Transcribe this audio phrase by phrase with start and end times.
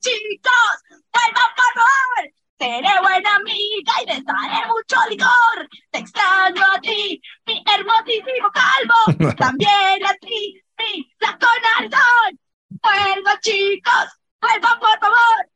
[0.00, 0.76] ¡Vuelva, chicos!
[1.12, 2.22] ¡Vuelva, por favor!
[2.58, 5.68] Seré buena amiga y les daré mucho licor.
[5.90, 9.34] Te extraño a ti, mi hermosísimo calvo.
[9.36, 12.38] También a ti, mi flaco narizón.
[12.68, 14.08] ¡Vuelva, chicos!
[14.40, 15.50] ¡Vuelva, por favor!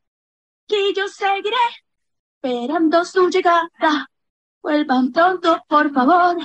[0.69, 1.57] Y yo seguiré
[2.43, 4.11] esperando su llegada.
[4.63, 6.37] Vuelvan pronto, por favor.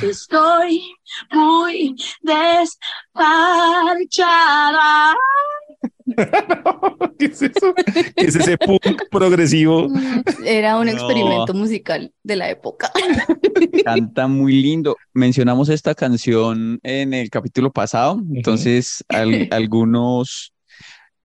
[0.00, 0.94] que Estoy
[1.30, 2.78] muy desparchada.
[7.18, 7.74] ¿Qué es eso?
[8.16, 9.88] ¿Qué es ese punk progresivo?
[10.44, 10.92] Era un No.
[10.92, 12.90] experimento musical de la época.
[13.84, 14.96] Canta muy lindo.
[15.14, 20.52] Mencionamos esta canción en el capítulo pasado, entonces al- algunos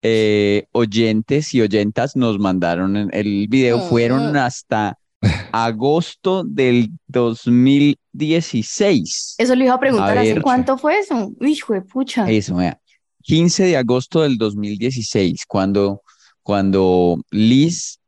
[0.02, 3.80] eh, oyentes y oyentas nos mandaron el video.
[3.80, 4.46] Fueron Ah.
[4.46, 4.96] hasta
[5.52, 9.34] agosto del 2016.
[9.38, 11.32] Eso le iba a preguntar, A ¿hace cuánto fue eso?
[11.40, 12.30] Hijo de pucha.
[12.30, 12.79] Eso, vea.
[13.22, 16.02] 15 de agosto del 2016, cuando,
[16.42, 17.98] cuando Liz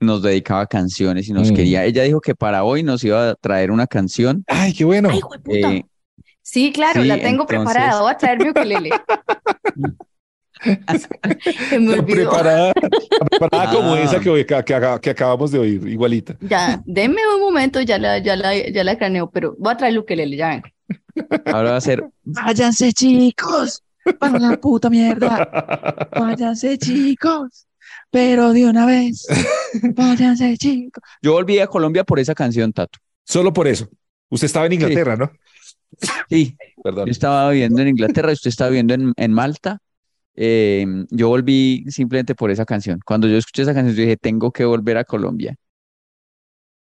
[0.00, 1.54] nos dedicaba canciones y nos Mm.
[1.54, 1.84] quería.
[1.84, 4.44] Ella dijo que para hoy nos iba a traer una canción.
[4.46, 5.10] Ay, qué bueno.
[5.10, 5.84] Ay, eh,
[6.42, 8.00] Sí, claro, sí, la tengo entonces- preparada.
[8.00, 8.90] Voy a traer mi ukelele.
[11.70, 12.30] Se me olvidó.
[12.30, 12.72] Preparada,
[13.30, 14.00] preparada como Ah.
[14.02, 16.36] esa que, hoy- que, que- que acabamos de oír, igualita.
[16.40, 19.92] Ya, denme un momento, ya la, ya la, ya la craneo, pero voy a traer
[19.92, 20.62] el ukelele, ya ven.
[21.46, 23.82] ahora va a ser, váyanse chicos,
[24.18, 27.66] para la puta mierda, váyanse chicos,
[28.10, 29.26] pero de una vez,
[29.94, 31.02] váyanse chicos.
[31.22, 32.98] Yo volví a Colombia por esa canción, Tato.
[33.24, 33.88] Solo por eso.
[34.28, 35.30] Usted estaba en Inglaterra, ¿no?
[36.28, 37.06] Sí, Perdón.
[37.06, 39.78] Yo estaba viviendo en Inglaterra, usted estaba viviendo en, en Malta.
[40.34, 43.00] Eh, yo volví simplemente por esa canción.
[43.04, 45.56] Cuando yo escuché esa canción, yo dije, tengo que volver a Colombia.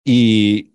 [0.04, 0.74] Y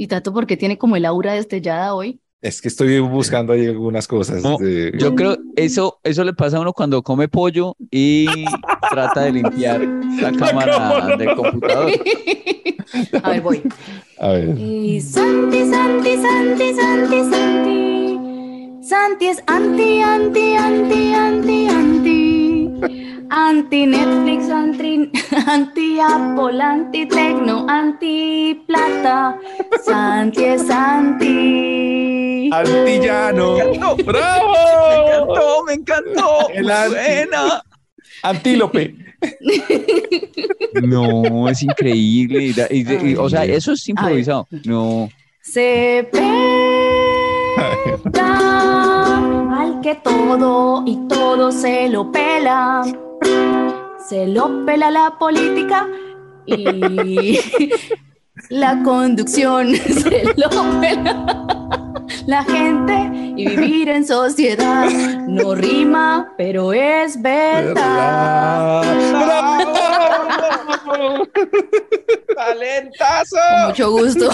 [0.00, 2.22] Y Tato, porque tiene como el aura destellada hoy.
[2.42, 4.42] Es que estoy buscando ahí algunas cosas.
[4.42, 8.26] No, de- Yo creo eso, eso le pasa a uno cuando come pollo y
[8.90, 9.80] trata de limpiar
[10.20, 11.16] la cámara cámara.
[11.16, 11.90] del computador.
[13.22, 13.62] A ver, voy.
[14.18, 14.58] A ver.
[14.58, 18.18] Y Santi, Santi, Santi, Santi, Santi.
[18.82, 22.70] Santi es anti, anti, anti, anti, anti.
[23.32, 25.08] Anti Netflix, anti,
[25.46, 29.38] anti Apple, anti Tecno, anti Plata.
[29.84, 32.19] Santi es anti.
[32.52, 33.56] Antillano.
[33.96, 34.54] Me ¡Bravo!
[34.94, 36.48] encantó, me encantó.
[36.52, 36.94] El anti.
[36.94, 37.62] buena.
[38.22, 38.94] Antílope.
[40.82, 42.42] No, es increíble.
[42.44, 44.46] y da- y de- y- o sea, eso es improvisado.
[44.64, 45.08] No.
[45.42, 46.30] Se pega
[49.60, 52.82] al que todo y todo se lo pela.
[54.08, 55.86] Se lo pela la política
[56.46, 56.54] y
[58.50, 59.74] la conducción.
[59.76, 60.48] Se lo
[60.80, 61.79] pela
[62.30, 64.88] la gente y vivir en sociedad.
[65.26, 68.84] No rima, pero es verdad.
[69.10, 69.74] ¡Bravo!
[72.36, 73.36] ¡Talentazo!
[73.50, 74.30] Con mucho gusto.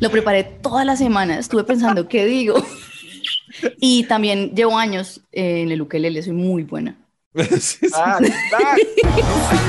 [0.00, 1.38] Lo preparé toda la semana.
[1.38, 2.54] Estuve pensando qué digo.
[3.78, 6.22] Y también llevo años en el ukelele.
[6.22, 6.96] Soy muy buena.
[7.34, 7.80] Sí, sí.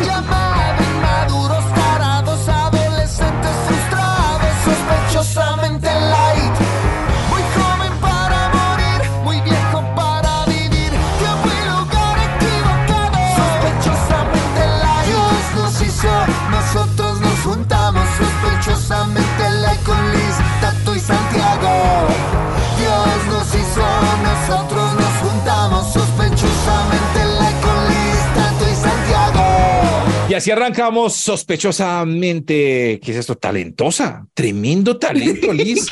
[0.05, 1.60] llamado
[30.31, 33.01] Y así arrancamos sospechosamente.
[33.03, 33.35] ¿Qué es esto?
[33.35, 34.25] Talentosa.
[34.33, 35.87] Tremendo talento, Liz.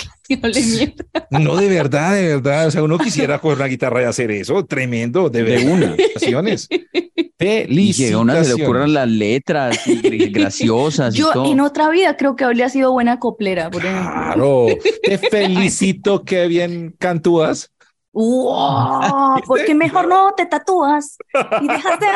[1.30, 2.68] No de verdad, de verdad.
[2.68, 4.65] O sea, uno quisiera coger una guitarra y hacer eso.
[4.65, 5.88] Tremendo, de, De una.
[5.97, 6.69] Felicitaciones.
[6.71, 9.77] Y que a una se le ocurran las letras
[10.31, 11.51] graciosas y Yo todo.
[11.51, 14.09] en otra vida creo que habría sido buena coplera, por ejemplo.
[14.09, 14.68] Claro,
[15.03, 17.74] te felicito, qué bien cantúas.
[18.13, 19.41] ¡Wow!
[19.45, 21.18] ¿Por qué mejor no te tatúas?
[21.62, 22.07] Y dejas de,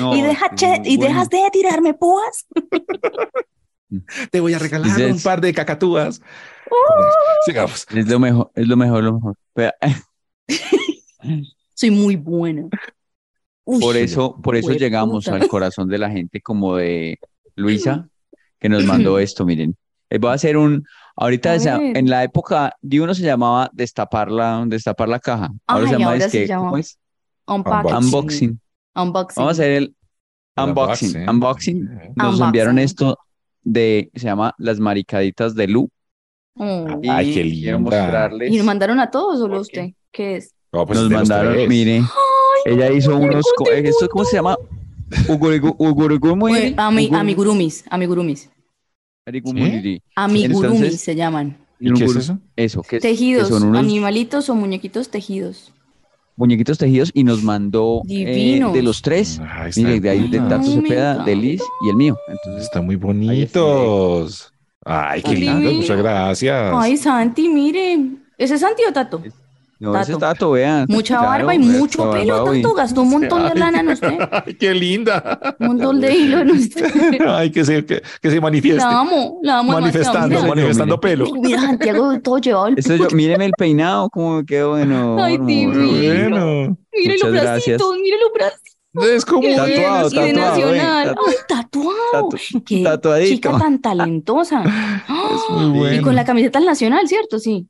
[0.00, 1.12] No, y deja che- y bueno.
[1.12, 2.46] dejas de tirarme púas.
[4.30, 6.20] Te voy a regalar Dices- un par de cacatúas.
[7.46, 7.86] Sigamos.
[7.90, 9.34] Es lo mejor, es lo mejor, lo mejor.
[9.54, 9.72] Pero,
[11.74, 12.68] Soy muy buena.
[13.64, 17.18] Uy, Por eso, por eso llegamos al corazón de la gente como de
[17.54, 18.08] Luisa,
[18.58, 19.76] que nos mandó esto, miren.
[20.10, 20.86] Eh, Voy a hacer un,
[21.16, 25.50] ahorita en la época de uno se llamaba destapar la, destapar la caja.
[25.66, 26.98] Ahora se llama ahora es se que, llama ¿cómo es?
[27.46, 27.96] Unboxing.
[27.96, 28.60] Unboxing.
[29.02, 29.40] Unboxing.
[29.42, 29.94] Vamos a hacer el
[30.56, 31.28] El unboxing.
[31.28, 31.28] unboxing.
[31.28, 31.84] Unboxing.
[31.84, 32.44] Nos Unboxing.
[32.46, 33.18] enviaron esto
[33.62, 35.88] de, se llama Las Maricaditas de Lu.
[36.56, 36.86] Oh.
[37.08, 38.00] Ay, qué quiero linda.
[38.00, 38.52] mostrarles.
[38.52, 39.60] ¿Y nos mandaron a todos solo Ok.
[39.62, 39.90] usted?
[40.10, 40.54] ¿Qué es?
[40.72, 42.02] No, pues Nos mandaron, mire,
[42.66, 44.56] ella hizo unos, co- ¿esto cómo se llama?
[45.28, 48.50] Ugurigu- amigurumis, amigurumis.
[49.26, 50.02] Amigurumis
[50.72, 51.56] Entonces- se llaman.
[51.80, 52.38] ¿Y qué es eso?
[52.56, 55.72] Eso, que, que Tejidos, son unos animalitos o muñequitos tejidos.
[56.38, 59.40] Muñequitos tejidos y nos mandó eh, de los tres.
[59.44, 60.38] Ay, está Mire, de ahí de.
[60.38, 62.16] Tato Cepeda, de Liz y el mío.
[62.28, 64.52] Entonces, Están muy bonitos.
[64.84, 65.72] Ay, qué lindo.
[65.72, 66.72] Muchas gracias.
[66.74, 67.98] Ay, Santi, mire.
[68.38, 69.20] ¿Ese es Santi o Tato?
[69.80, 70.18] No, ese Tato.
[70.18, 70.86] Tato, vean.
[70.88, 72.44] Mucha Claro, barba y mucho pelo.
[72.44, 72.74] Tato.
[72.74, 74.18] Gastó un montón de lana en usted.
[74.46, 75.56] Ay, qué linda.
[75.60, 77.20] Un montón de hilo en usted.
[77.28, 78.82] Ay, que se, que, que se manifieste.
[78.82, 79.74] La amo, la amo.
[79.76, 79.80] demasiado.
[79.80, 81.26] manifestando, Mira, manifestando pelo.
[81.40, 85.22] Mira, Santiago todo llevado el Esto yo, míreme el peinado, cómo me quedó bueno.
[85.22, 85.78] Ay, divino.
[85.78, 87.78] Bueno, Mire los Muchas gracias.
[87.78, 89.14] bracitos, mire los bracitos.
[89.14, 90.40] es como Tatuado, y de tatuado,
[90.72, 91.08] nacional.
[91.14, 92.28] tatu- Ay, tatuado.
[92.30, 93.28] tatu- Qué tatuadito.
[93.34, 94.64] chica tan talentosa.
[95.50, 96.02] muy Y bueno.
[96.02, 97.38] con la camiseta nacional, ¿cierto?
[97.38, 97.68] Sí.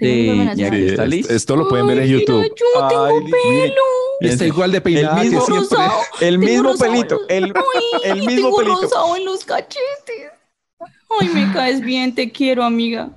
[0.00, 1.30] Tengo aquí está esto, Liz.
[1.30, 2.42] esto lo pueden ver en mira, YouTube.
[2.42, 3.74] yo tengo Ay, mire, pelo.
[4.32, 5.76] Está igual de peinada El que mismo siempre.
[5.78, 6.00] rosado.
[6.20, 7.52] El Tengo mismo pelito, los- el, Ay,
[8.10, 8.80] el mismo tengo pelito.
[8.82, 10.30] rosado en los cachetes.
[11.20, 13.10] Ay, me caes bien, te quiero, amiga.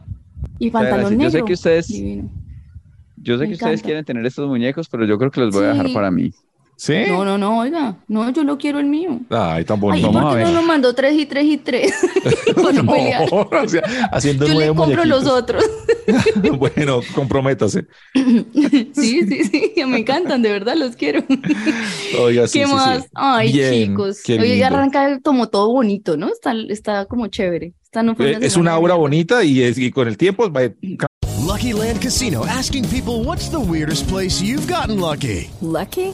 [0.59, 1.19] Y pantalón gracias.
[1.23, 1.45] Yo sé negro.
[1.47, 2.29] que ustedes- Divino.
[3.17, 5.63] Yo sé Me que ustedes quieren tener estos muñecos, pero yo creo que los voy
[5.65, 5.93] a dejar Sí.
[5.93, 6.31] para mí.
[6.85, 6.95] ¿Sí?
[7.07, 7.95] No, no, no, oiga.
[8.09, 9.17] No, yo lo quiero el mío.
[9.29, 10.09] Ay, tan Ay, bonito.
[10.09, 11.93] ¿y por qué no nos mandó tres y tres y tres?
[12.57, 13.31] No pelear.
[13.31, 13.81] No, o sea,
[14.11, 15.63] haciendo Yo le compro los otros.
[16.59, 17.85] Bueno, comprométase.
[18.93, 21.23] Sí, sí, sí, me encantan, de verdad los quiero.
[22.19, 22.75] Oiga, sí, ¿Qué sí, sí.
[22.75, 23.05] más?
[23.13, 24.21] Ay, Bien, chicos.
[24.21, 26.27] qué Oye, arranca como todo bonito, ¿no?
[26.27, 27.73] Está, está como chévere.
[27.83, 30.63] Esta no Eh, Es una obra bonita y, es- y con el tiempo va
[31.45, 35.49] Lucky Land Casino asking people what's the weirdest place you've gotten lucky?
[35.61, 36.13] Lucky?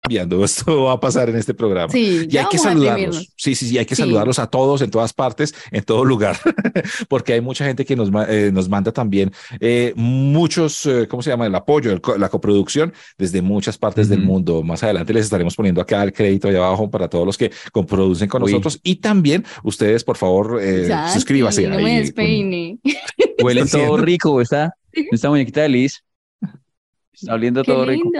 [0.00, 0.44] Cambiando.
[0.44, 1.92] Esto va a pasar en este programa.
[1.92, 3.28] Sí, y ya hay que saludarlos.
[3.36, 4.02] Sí, sí, sí, hay que Sí.
[4.02, 6.36] saludarlos a todos, en todas partes, en todo lugar,
[7.08, 11.30] porque hay mucha gente que nos, eh, nos manda también eh, muchos, eh, ¿cómo se
[11.30, 11.46] llama?
[11.46, 14.62] El apoyo, el la coproducción desde muchas partes del mundo.
[14.62, 18.28] Más adelante les estaremos poniendo acá el crédito allá abajo para todos los que coproducen
[18.28, 18.52] con Uy.
[18.52, 18.80] nosotros.
[18.82, 21.68] Y también ustedes, por favor, eh, Santi, suscríbase.
[21.68, 22.78] No ahí me.
[23.42, 24.74] Huele todo rico, ¿está?
[24.92, 26.02] Esta muñequita de Liz.
[27.12, 28.10] Está oliendo Qué todo rico.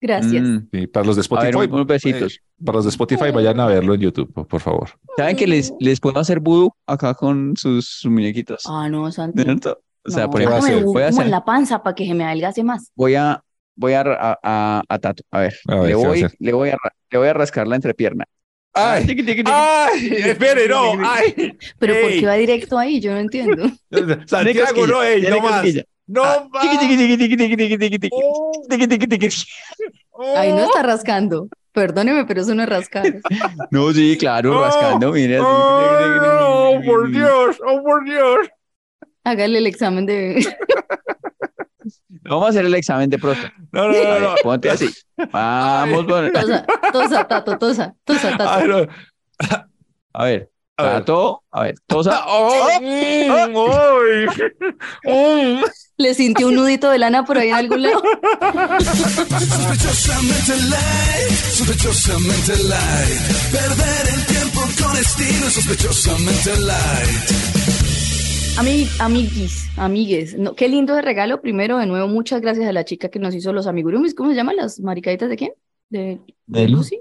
[0.00, 0.42] Gracias.
[0.42, 0.68] Mm.
[0.72, 2.34] Sí, para los de A ver, Spotify, unos besitos.
[2.34, 4.90] eh, para los de Spotify, vayan a verlo en YouTube, por, por favor.
[5.16, 8.62] ¿Saben que les, les puedo hacer vudú acá con sus, sus muñequitos?
[8.66, 9.42] Ah, no, Santi.
[9.42, 9.78] ¿Cierto?
[10.06, 10.82] O sea, No, por ¿qué va a ejemplo, hacer?
[10.82, 12.90] hágame voy a como en hacer, la panza para que se me adelgace más.
[12.94, 13.42] voy a,
[13.76, 15.22] voy a, a, a, a Tato.
[15.30, 16.36] A ver, A ver, le ¿qué va a voy, hacer?
[16.38, 16.76] le voy a,
[17.10, 18.24] le voy a rascar la entrepierna.
[18.72, 19.04] ¡Ay!
[19.04, 19.42] Tiqui, tiqui.
[19.46, 20.06] ¡Ay!
[20.24, 20.92] Espere, no.
[21.04, 21.56] ¡Ay!
[21.78, 22.20] Pero ¿por Ey.
[22.20, 23.00] qué va directo ahí?
[23.00, 23.64] Yo no entiendo.
[24.26, 25.66] Santiago, no, ey, no más.
[26.10, 26.48] No Ah.
[26.52, 28.08] Oh, tiqui.
[30.36, 31.48] Ahí no está rascando.
[31.72, 33.04] Perdóneme, pero eso no es rascar.
[33.70, 35.36] No, sí, claro, Oh, rascando, mire.
[35.36, 35.46] así.
[35.46, 38.48] Oh, por Dios, oh, por Dios.
[39.22, 40.44] Hágale el examen de.
[42.22, 43.54] Vamos a hacer el examen de próstata.
[43.72, 44.34] No, no, no, no.
[44.42, 44.88] ponte así.
[45.32, 46.32] Vamos, bueno.
[46.32, 48.50] Tosa, tosa, tato, tosa, tosa, tato.
[48.50, 48.86] Ay, no.
[50.12, 50.50] A ver,
[50.80, 50.92] A ver.
[51.00, 52.24] Tato, a ver, tosa.
[52.26, 54.26] Oh, mm, ay.
[55.60, 55.64] Mm.
[55.98, 58.02] Le sintió un nudito de lana por ahí en algún lado.
[58.80, 63.20] Sospechosamente light, sospechosamente light.
[63.52, 67.30] Perder el tiempo con estilo, sospechosamente light.
[68.58, 70.38] Ami, amiguis, amigues.
[70.38, 71.40] No, qué lindo de regalo.
[71.42, 74.14] Primero, de nuevo, muchas gracias a la chica que nos hizo los amigurumis.
[74.14, 75.52] ¿Cómo se llaman las maricaditas de quién?
[75.90, 76.78] ¿De, de De Lu.
[76.78, 77.00] Lucy?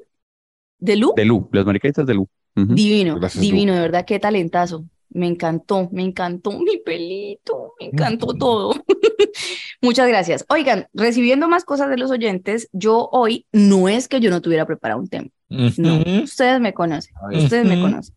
[0.77, 1.13] ¿De Lu?
[1.15, 2.27] De Lu, las maricaditas de Lu.
[2.67, 4.85] Divino, Gracias, divino, de verdad, qué talentazo.
[5.11, 8.75] Me encantó, me encantó mi pelito, me encantó todo.
[9.81, 10.45] Muchas gracias.
[10.49, 14.67] Oigan, recibiendo más cosas de los oyentes, yo hoy no es que yo no tuviera
[14.67, 15.29] preparado un tema.
[15.49, 18.15] No, ustedes me conocen, ustedes me conocen.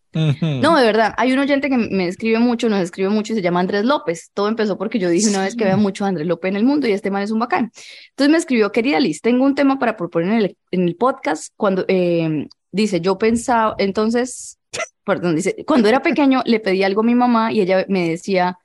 [0.61, 3.43] No, de verdad, hay un oyente que me escribe mucho, nos escribe mucho y se
[3.43, 4.31] llama Andrés López.
[4.35, 6.65] Todo empezó porque yo dije una vez que vea mucho a Andrés López en el
[6.65, 7.73] mundo y este man es un bacán.
[8.11, 11.55] Entonces me escribió, querida Liz, tengo un tema para proponer en el, en el podcast
[11.57, 14.59] cuando, eh, dice, yo pensaba, entonces,
[15.05, 18.59] perdón, dice, cuando era pequeño le pedí algo a mi mamá y ella me decía,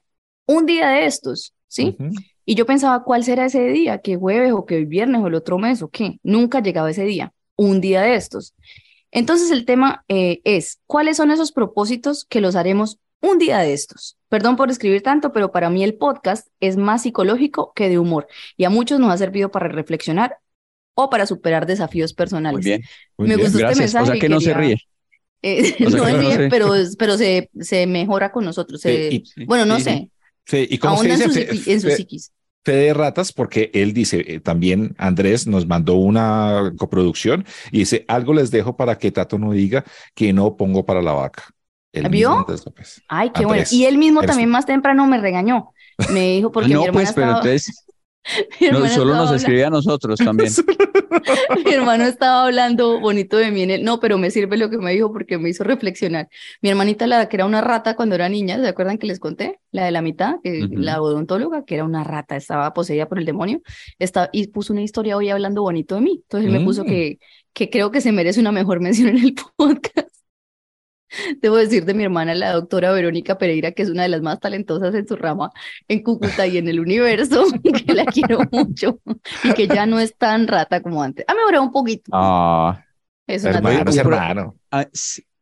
[0.48, 1.98] un día de estos, ¿sí?
[2.46, 4.00] Y yo pensaba, ¿cuál será ese día?
[4.00, 6.20] ¿Qué jueves o qué viernes o el otro mes o qué?
[6.24, 8.56] Nunca llegaba ese día, un día de estos.
[9.12, 13.74] Entonces el tema eh, es, ¿cuáles son esos propósitos que los haremos un día de
[13.74, 14.18] estos?
[14.30, 18.28] Perdón por escribir tanto, pero para mí el podcast es más psicológico que de humor
[18.56, 20.38] y a muchos nos ha servido para reflexionar
[20.98, 22.64] o para superar desafíos Muy personales.
[22.64, 22.82] bien.
[23.18, 23.52] Muy Me bien.
[23.52, 23.96] gustó este Gracias.
[23.96, 24.78] O mensaje sea y que no se ríe.
[25.42, 26.50] Eh, O sea no no bien, sé.
[26.50, 28.82] pero, pero se, se mejora con nosotros.
[28.82, 30.12] se- Sí, y- bueno, no sí, sé,
[30.46, 30.68] sí.
[30.70, 31.30] ¿y cómo se ahonda en dice?
[31.30, 32.32] su, Fe- en su psiquis.
[32.66, 38.04] Fe de ratas, porque él dice, eh, también Andrés nos mandó una coproducción y dice,
[38.10, 41.46] algo les dejo para que Tato no diga que no pongo para la vaca.
[41.94, 42.34] El ¿Vio?
[42.40, 43.02] Andrés López.
[43.08, 43.64] Ay, qué bueno.
[43.64, 45.74] Andrés, Y él mismo también más temprano me regañó.
[46.12, 47.97] Me dijo porque no, mi hermana pues, pero estaba, entonces mi
[48.72, 50.52] no, solo estaba nos habla- escribe a nosotros también.
[51.66, 53.84] mi hermano estaba hablando bonito de mí en.
[53.84, 56.28] No, pero me sirve lo que me dijo porque me hizo reflexionar.
[56.62, 59.60] Mi hermanita, la que era una rata cuando era niña, ¿se acuerdan que les conté?
[59.72, 60.74] La de la mitad, que Ujú.
[60.78, 63.62] la odontóloga, que era una rata, estaba poseída por el demonio,
[64.00, 66.22] está, y puso una historia hoy hablando bonito de mí.
[66.24, 66.88] Entonces él me puso Mm.
[66.88, 67.20] que,
[67.54, 70.10] que creo que se merece una mejor mención en el podcast.
[71.42, 74.40] Debo decir de mi hermana, la doctora Verónica Pereira, que es una de las más
[74.40, 75.52] talentosas en su rama
[75.88, 77.46] en Cúcuta y en el universo,
[77.86, 79.00] que la quiero mucho
[79.44, 81.26] y que ya no es tan rata como antes.
[81.28, 82.12] Ha mejorado un poquito.
[82.14, 82.84] Ah,
[83.26, 84.56] Es una Hermano, es hermano.
[84.72, 84.86] ah,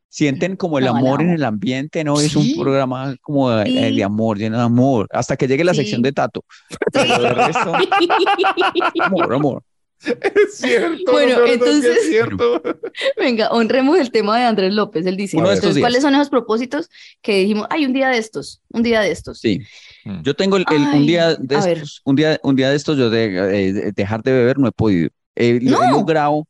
[0.10, 2.20] sienten como el No, amor en el ambiente, ¿no?
[2.20, 3.96] Es un programa como de, Sí.
[3.98, 6.46] de amor, lleno de amor, hasta que llegue la sección de Tato.
[6.94, 7.74] Pero de resto,
[9.04, 9.64] amor, amor.
[10.06, 11.12] Es cierto.
[11.12, 12.62] Bueno, no, entonces- es cierto.
[13.18, 15.06] Venga, honremos el tema de Andrés López.
[15.06, 15.84] Él dice, Uno de estos entonces, días.
[15.84, 16.90] ¿cuáles son esos propósitos
[17.22, 19.40] que dijimos, ay, un día de estos, un día de estos?
[19.40, 19.60] Sí.
[20.06, 20.22] Mm.
[20.22, 23.10] Yo tengo el, el- un día de estos, un día, un día de estos yo
[23.10, 25.10] de, eh, de- dejar de beber no he podido.
[25.36, 25.92] He, lo- he No.
[25.98, 26.48] logrado,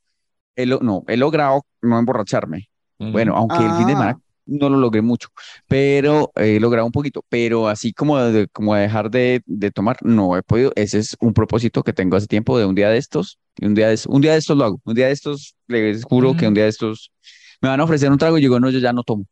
[0.55, 2.69] he lo- no, he logrado no emborracharme.
[2.97, 3.95] Bueno, aunque el fin de Ah.
[3.97, 5.29] semana no lo logré mucho,
[5.67, 7.25] pero he logrado un poquito.
[7.29, 10.71] Pero así como de, como de dejar de, de tomar, no he podido.
[10.75, 13.39] Ese es un propósito que tengo hace tiempo de un día de estos.
[13.57, 14.81] Y un día de, un día de estos lo hago.
[14.85, 17.11] Un día de estos, les juro que un día de estos
[17.61, 19.25] me van a ofrecer un trago y digo, no, yo ya no tomo.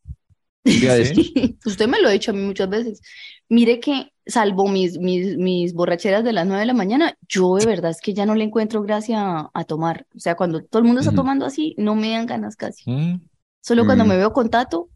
[0.70, 1.34] Un día de Sí.
[1.34, 1.34] estos.
[1.66, 3.02] Usted me lo ha dicho a mí muchas veces.
[3.50, 7.66] Mire que, salvo mis, mis, mis borracheras de las nueve de la mañana, yo de
[7.66, 10.08] verdad es que ya no le encuentro gracia a, a tomar.
[10.16, 11.18] O sea, cuando todo el mundo está Ujú.
[11.18, 12.90] tomando así, no me dan ganas casi.
[12.90, 13.22] Mm.
[13.62, 14.08] Solo cuando Mm.
[14.10, 14.90] me veo con Tato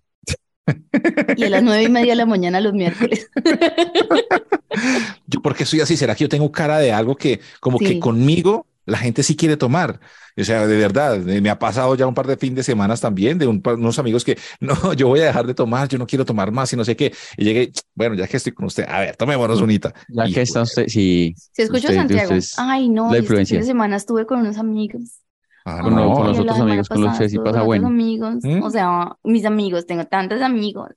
[1.35, 3.29] y a las nueve y media de la mañana los miércoles.
[5.27, 5.97] Yo, porque soy así?
[5.97, 9.57] ¿Será que yo tengo cara de algo que como que conmigo la gente sí quiere
[9.57, 9.99] tomar?
[10.39, 13.39] O sea, de verdad, me ha pasado ya un par de fin de semanas también
[13.39, 16.05] de un par- unos amigos que no, yo voy a dejar de tomar, yo no
[16.05, 17.11] quiero tomar más y no sé qué.
[17.37, 19.93] Y llegué, bueno, ya que estoy con usted, a ver, tomémonos unita.
[20.09, 21.33] Ya Y, que está usted, sí.
[21.53, 22.23] Se escucha usted- Santiago.
[22.25, 23.59] usted es Ay, no, este fin influencia.
[23.59, 25.21] de semana estuve con unos amigos.
[25.67, 26.13] Ah, con, no.
[26.13, 27.87] con los otros amigos, con los que sí pasa bueno.
[27.87, 28.37] amigos.
[28.41, 28.63] ¿Mm?
[28.63, 30.89] O sea, mis amigos, tengo tantos amigos.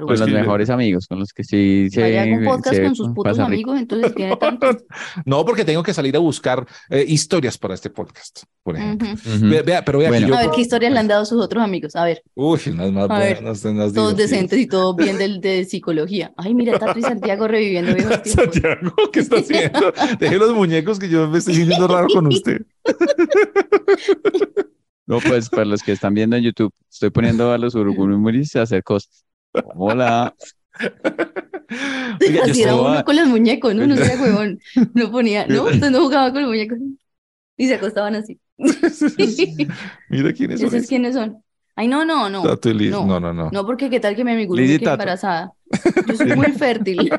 [0.00, 2.84] Con Pues los que- mejores amigos, con los que sí se, Vaya un podcast se
[2.84, 3.46] con sus putos rico.
[3.46, 4.76] amigos, entonces tiene tantos.
[5.24, 9.08] No, porque tengo que salir a buscar eh, historias para este podcast, por ejemplo.
[9.12, 9.36] Ujú.
[9.36, 9.48] Ujú.
[9.50, 10.26] Ve- Vea, pero vea Bueno.
[10.26, 10.38] que yo.
[10.38, 11.94] A ver qué historias le han dado sus otros amigos.
[11.96, 15.40] A ver, Uy, unas más A ver, buenas, unas todos decentes y todo bien del,
[15.40, 16.32] de psicología.
[16.36, 18.44] Ay, mira, Tato y Santiago reviviendo viejos tiempos.
[18.54, 19.92] Santiago, ¿qué está haciendo?
[20.18, 22.62] Deje los muñecos que yo me estoy sintiendo raro con usted.
[25.06, 28.62] No, pues para los que están viendo en YouTube, estoy poniendo a los uruguayos a
[28.62, 29.24] hacer cosas.
[29.76, 30.34] Hola.
[32.20, 33.86] Oiga, Así era estaba- uno con los muñecos, ¿no?
[33.86, 34.58] No sea huevón.
[34.94, 36.78] No ponía, no, usted no jugaba con los muñecos.
[37.56, 38.40] Y se acostaban así.
[40.08, 40.68] Mira quiénes son.
[40.68, 40.88] ¿Esos esos.
[40.88, 41.36] quiénes son?
[41.76, 42.42] Ay, no, no, no.
[42.42, 42.90] Tato y Liz.
[42.90, 43.04] no.
[43.06, 43.50] No, no, no.
[43.50, 45.52] No, porque qué tal que mi amigo Liz quede embarazada.
[46.06, 47.10] Yo soy muy fértil.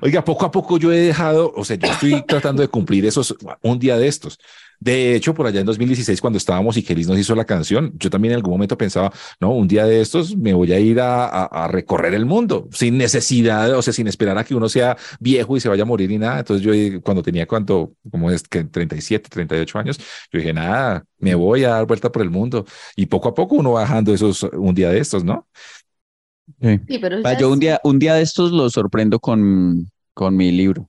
[0.00, 3.34] Oiga, poco a poco yo he dejado, o sea, yo estoy tratando de cumplir esos
[3.62, 4.38] un día de estos.
[4.80, 7.92] De hecho, por allá en 2016, cuando estábamos y que Liz nos hizo la canción,
[7.98, 11.00] yo también en algún momento pensaba, no, un día de estos me voy a ir
[11.00, 14.68] a, a- a recorrer el mundo sin necesidad, o sea, sin esperar a que uno
[14.68, 16.38] sea viejo y se vaya a morir ni nada.
[16.40, 19.98] Entonces yo cuando tenía cuánto, como es que 37, 38 años,
[20.32, 22.64] yo dije, nada, me voy a dar vuelta por el mundo.
[22.96, 25.46] Y poco a poco uno va bajando esos un día de estos, ¿no?
[26.60, 26.80] Sí.
[26.88, 30.50] Sí, pero Yo es- un día, un día de estos los sorprendo con, con mi
[30.50, 30.88] libro.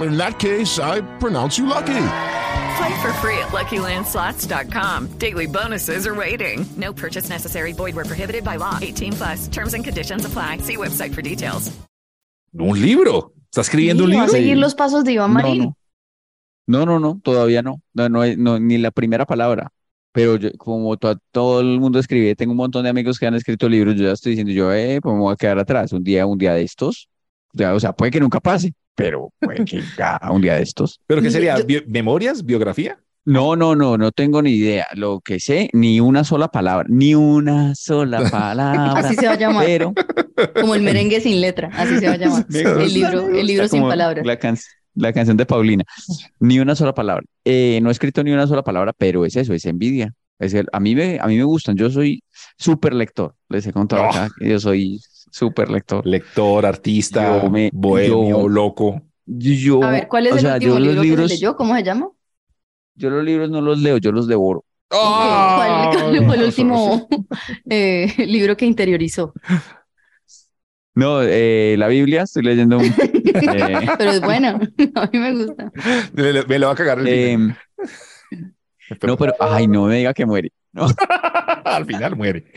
[0.00, 1.94] In that case, I pronounce you lucky.
[2.76, 5.08] Play for free at LuckyLandSlots.com.
[5.18, 6.66] Daily bonuses are waiting.
[6.76, 7.72] No purchase necessary.
[7.72, 8.78] Void where prohibited by law.
[8.82, 9.48] 18 plus.
[9.48, 10.58] Terms and conditions apply.
[10.58, 11.70] See website for details.
[12.58, 13.32] Un libro.
[13.50, 14.32] ¿Está escribiendo un Sí, va a libro?
[14.38, 15.62] seguir los pasos de Iván No, Marín.
[15.62, 15.76] no.
[16.66, 17.80] No, no, no, todavía no.
[17.92, 19.70] No, no, no, ni la primera palabra.
[20.12, 23.34] Pero yo, como to- todo el mundo escribe, tengo un montón de amigos que han
[23.34, 25.92] escrito libros, yo ya estoy diciendo, yo, eh, pues me voy a quedar atrás.
[25.92, 27.08] Un día, un día de estos.
[27.52, 31.00] Ya, o sea, puede que nunca pase, pero puede que ya un día de estos.
[31.06, 31.56] ¿Pero qué sería?
[31.86, 32.44] ¿Memorias?
[32.44, 32.98] ¿Biografía?
[33.26, 34.86] No, no, no, no tengo ni idea.
[34.94, 38.92] Lo que sé, ni una sola palabra, ni una sola palabra.
[38.92, 39.64] Así se va a llamar.
[39.64, 39.94] Pero
[40.60, 42.46] Como el merengue sin letra, así se va a llamar.
[42.50, 44.26] El libro, el libro sin palabras.
[44.26, 44.58] La, can-
[44.94, 45.84] la canción de Paulina.
[46.38, 47.24] Ni una sola palabra.
[47.46, 50.12] Eh, no he escrito ni una sola palabra, pero es eso, es envidia.
[50.38, 51.76] Es el, a mí me, a mí me gustan.
[51.76, 52.22] Yo soy
[52.58, 53.34] súper lector.
[53.48, 54.10] Les he contado Oh.
[54.10, 55.00] acá yo soy
[55.34, 56.06] súper lector.
[56.06, 59.02] Lector, artista, Yo me- bohemio, yo- loco.
[59.26, 61.56] Yo, A ver, ¿cuál es o el sea, último los libro que libros, se leyó?
[61.56, 62.08] ¿Cómo se llama?
[62.94, 64.64] yo los libros no los leo, yo los devoro.
[64.88, 67.08] ¿Cuál, cuál fue el último
[67.68, 69.32] eh, libro que interiorizó?
[70.94, 72.84] No, eh, la Biblia, estoy leyendo un,
[73.34, 74.60] eh, Pero es bueno,
[74.94, 75.72] a mí me gusta.
[76.12, 77.54] Me, le- me lo va a cagar el em,
[79.02, 80.52] no, pero, ay, no me diga que muere.
[80.72, 80.86] No,
[81.64, 82.52] Al final muere.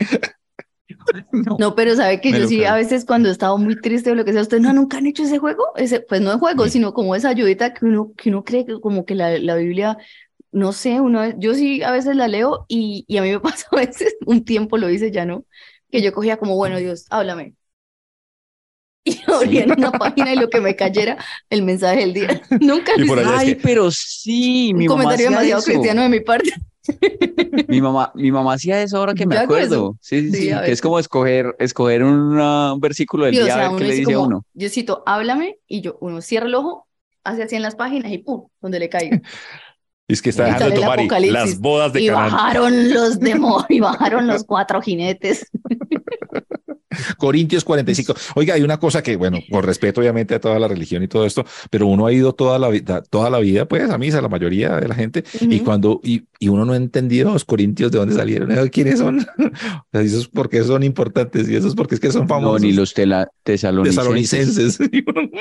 [1.56, 2.70] No, pero sabe que Me yo sí, creo.
[2.70, 5.06] a veces cuando he estado muy triste o lo que sea, ¿ustedes no nunca han
[5.06, 5.64] hecho ese juego?
[5.76, 8.80] Ese, pues no es juego, sino como esa ayudita que uno, que uno cree que
[8.80, 9.98] como que la, la Biblia,
[10.52, 13.66] no sé, uno, yo sí a veces la leo y, y a mí me pasa
[13.72, 15.44] a veces, un tiempo lo hice, ya no,
[15.90, 17.54] que yo cogía como, bueno, Dios, háblame.
[19.04, 21.18] Y abría en una página y lo que me cayera,
[21.50, 22.42] el mensaje del día.
[22.60, 23.20] Nunca lo hice.
[23.20, 25.64] allá es Ay, que- pero sí, Un mi mamá comentario demasiado eso.
[25.64, 26.50] cristiano de mi parte.
[27.68, 29.96] Mi mamá, mi mamá hacía eso ahora que me Yo acuerdo.
[30.00, 33.54] Sí, sí, Sí, que es como escoger, escoger una- un versículo del Sí, o día
[33.54, 34.44] a sea, ver uno qué le dice a uno.
[34.54, 36.86] Diosito, háblame, y yo, uno cierra el ojo,
[37.24, 39.20] hace así en las páginas y pum, donde le caiga.
[40.10, 42.32] Es que está dejando de tomar las bodas de Y Canaán.
[42.32, 45.46] bajaron los demonios, y bajaron los cuatro jinetes.
[47.18, 48.14] Corintios 45.
[48.34, 51.26] Oiga, hay una cosa que, bueno, con respeto obviamente a toda la religión y todo
[51.26, 54.28] esto, pero uno ha ido toda la vida, toda la vida, pues, a misa, la
[54.28, 55.64] mayoría de la gente, y Ujú.
[55.64, 58.70] cuando, y, y uno no ha entendido los corintios de dónde salieron, ¿eh?
[58.70, 59.18] quiénes son,
[59.92, 62.62] eso es porque son importantes y eso es porque es que son No, famosos.
[62.62, 64.78] ni los tela- tesalonicenses.
[64.78, 64.78] tesalonicenses.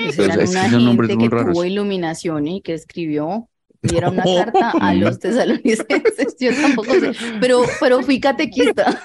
[0.07, 1.53] Pues eran que una son nombres gente muy que raros.
[1.53, 3.47] tuvo iluminación y que escribió,
[3.83, 4.35] y era una No.
[4.35, 6.35] carta a los tesalonicenses.
[6.39, 9.01] Yo tampoco sé, pero, pero fui catequista.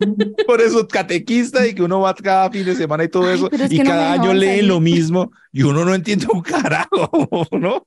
[0.46, 3.50] Por eso catequista y que uno va cada fin de semana y todo Ay, eso,
[3.50, 4.64] es y no cada año dejaban lee salir.
[4.64, 7.10] lo mismo y uno no entiende un carajo,
[7.52, 7.84] ¿no?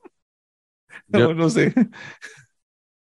[1.07, 1.73] No, Yo- no sé.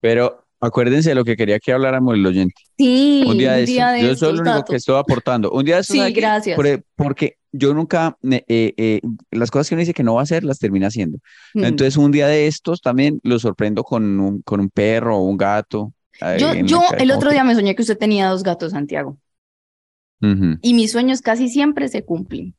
[0.01, 2.55] Pero acuérdense de lo que quería que habláramos el oyente.
[2.77, 3.93] Sí, Un día de estos.
[3.93, 4.69] de Yo soy único datos.
[4.69, 5.51] que estoy aportando.
[5.51, 6.55] Un día de estos, Sí, gracias.
[6.55, 8.43] Por- porque yo nunca, eh,
[8.77, 11.19] eh, las cosas que uno dice que no va a hacer, las termina haciendo.
[11.53, 11.63] Mm.
[11.65, 15.37] Entonces, un día de estos también lo sorprendo con un, con un perro o un
[15.37, 15.93] gato.
[16.37, 19.17] Yo, yo el otro día me soñé que usted tenía dos gatos, Santiago,
[20.61, 22.55] y mis sueños casi siempre se cumplen.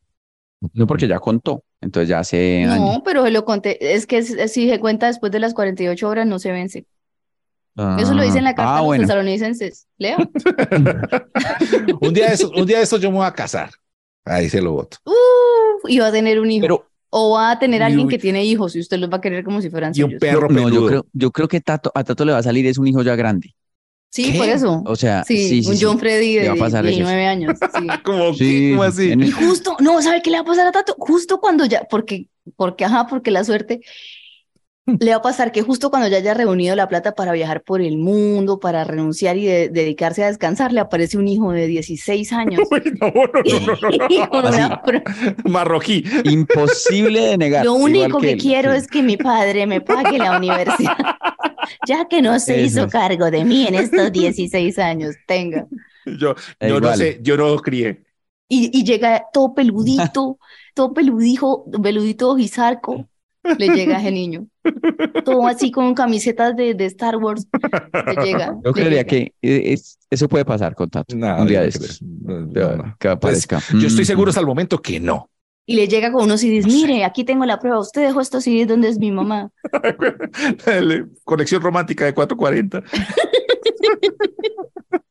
[0.73, 1.65] No, porque ya contó.
[1.81, 2.79] Entonces ya hace años.
[2.79, 3.95] No, pero se lo conté.
[3.95, 6.87] Es que si se cuenta después de las 48 horas no se vence.
[7.99, 9.03] Eso lo dice en la carta Ah, a los bueno.
[9.05, 9.87] tesalonicenses.
[9.99, 10.17] Leo.
[12.01, 13.71] Un día de estos, un día de estos yo me voy a casar.
[14.25, 14.97] Ahí se lo voto.
[15.05, 16.63] Uf, y va a tener un hijo.
[16.63, 19.43] Pero- o va a tener alguien que tiene hijos y usted los va a querer
[19.43, 22.27] como si fueran Y un perro No, yo creo, yo creo que Tato, a Tato
[22.27, 23.55] le va a salir es un hijo ya grande.
[24.11, 24.39] Sí, ¿Qué?
[24.39, 24.83] por eso.
[24.87, 25.85] O sea, Sí, sí, sí, un sí.
[25.85, 26.95] John Freddy de va a pasar eso.
[26.95, 27.59] 19 años.
[27.59, 27.87] sí.
[28.05, 29.15] ¿Cómo, Sí, ¿Cómo así?
[29.19, 30.95] Y justo, no, ¿sabe qué le va a pasar a Tato?
[30.99, 33.81] Justo cuando ya, porque, porque, ajá, porque la suerte
[34.87, 37.81] le va a pasar que justo cuando ya haya reunido la plata para viajar por
[37.83, 42.33] el mundo, para renunciar y de- dedicarse a descansar, le aparece un hijo de 16
[42.33, 42.61] años.
[43.01, 43.13] No,
[45.45, 46.05] Marroquí.
[46.25, 47.65] Imposible de negar.
[47.65, 48.39] Lo único que él.
[48.41, 48.79] quiero Sí.
[48.79, 50.97] es que mi padre me pague la universidad,
[51.87, 55.15] ya que no se Eso hizo cargo de mí en estos 16 años.
[55.27, 55.67] Tenga.
[56.05, 58.03] Yo, yo no sé, yo no crié.
[58.49, 60.39] Y, y llega todo peludito,
[60.75, 63.09] todo peludijo, peludito ojizarco,
[63.59, 64.47] le llega a ese niño.
[65.25, 67.47] Todo así con camisetas de, de Star Wars,
[68.17, 68.47] le llega.
[68.65, 69.09] Yo le creería llega.
[69.09, 71.17] que eh, es- eso puede pasar con Tato.
[71.17, 72.03] No, un día de no estos.
[72.03, 72.97] No, no.
[72.99, 73.61] Que Pues, aparezca.
[73.73, 74.07] yo estoy Mm.
[74.07, 75.31] seguro hasta el momento que no.
[75.69, 78.69] Y le llega con unos CDs, mire, aquí tengo la prueba, usted dejó estos CDs
[78.69, 79.51] donde es mi mamá.
[81.25, 82.85] Conexión romántica de 440.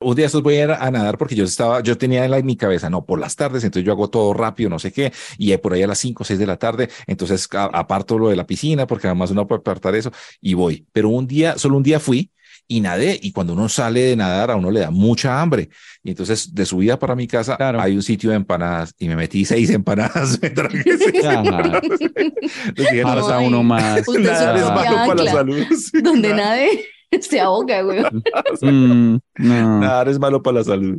[0.00, 2.38] Un día estos voy a ir a nadar porque yo estaba, yo tenía en, la-
[2.38, 5.12] en mi cabeza, no, por las tardes, entonces yo hago todo rápido, no sé qué,
[5.38, 8.28] y por ahí a las 5 o 6 de la tarde, entonces a- aparto lo
[8.28, 10.86] de la piscina, porque además uno puede apartar eso, y voy.
[10.92, 12.30] Pero un día, solo un día fui
[12.68, 15.68] y nadé, y cuando uno sale de nadar, a uno le da mucha hambre.
[16.04, 17.80] Y entonces, de subida para mi casa, Claro.
[17.80, 21.82] hay un sitio de empanadas, y me metí seis empanadas, me traje seis empanadas.
[21.82, 23.98] Entonces dije, no, uno más.
[23.98, 25.66] es malo para la salud.
[26.04, 26.86] Donde nadie
[27.20, 28.02] se ahoga, güey.
[28.62, 29.80] Mm, no.
[29.80, 30.98] Nadar es malo para la salud.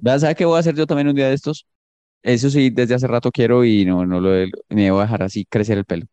[0.00, 1.66] Vea, ¿Sabe qué voy a hacer yo también un día de estos?
[2.22, 5.22] Eso sí, desde hace rato quiero y no, no lo he- me voy a dejar
[5.22, 6.06] así crecer el pelo.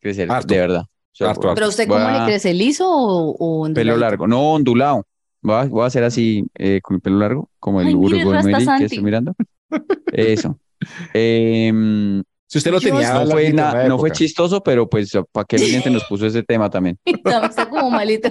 [0.00, 0.52] crecer, Harto.
[0.54, 0.82] de verdad.
[0.82, 1.54] O sea, Harto, harto.
[1.56, 2.54] ¿Pero usted cómo a- le crece?
[2.54, 3.96] ¿Liso o, o Pelo onduladito?
[4.00, 5.06] largo, no ondulado.
[5.42, 8.84] Voy a, voy a hacer así eh, con mi pelo largo, como el Uruguay que
[8.84, 9.34] estoy mirando.
[10.12, 10.58] Eso.
[11.12, 15.54] Em, Si usted lo tenía, no fue, na- no fue chistoso, pero pues para qué
[15.54, 16.98] el oyente nos puso ese tema también.
[17.04, 18.28] Está, está como malito.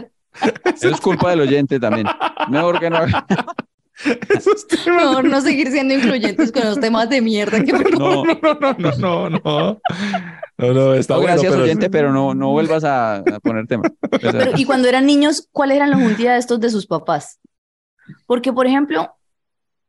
[0.76, 2.06] Eso es culpa del oyente también.
[2.50, 3.00] Mejor que no.
[4.30, 8.54] Esos temas- Mejor no seguir siendo incluyentes con los temas de mierda que No, No,
[8.60, 9.80] no, no, no, no.
[10.58, 13.68] No, no, está no, bueno, gracias pero- oyente, pero no, no vuelvas a, a poner
[13.68, 13.84] tema.
[14.22, 17.40] Pero, y cuando eran niños, ¿cuáles eran los un día de estos de sus papás?
[18.26, 19.14] Porque, por ejemplo,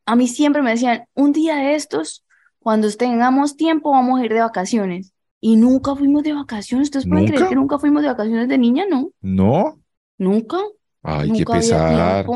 [0.07, 2.25] a mí siempre me decían, un día de estos,
[2.61, 5.13] cuando tengamos tiempo, vamos a ir de vacaciones.
[5.41, 6.89] Y nunca fuimos de vacaciones.
[6.89, 7.49] ¿Ustedes pueden creer ¿Nunca?
[7.51, 8.85] que nunca fuimos de vacaciones de niña?
[8.91, 9.81] No, No.
[10.19, 10.59] nunca.
[11.03, 12.27] Ay, qué Nunca había pesar.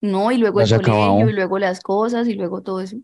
[0.00, 2.96] No, y luego Ya el colegio, y luego las cosas, y luego todo eso.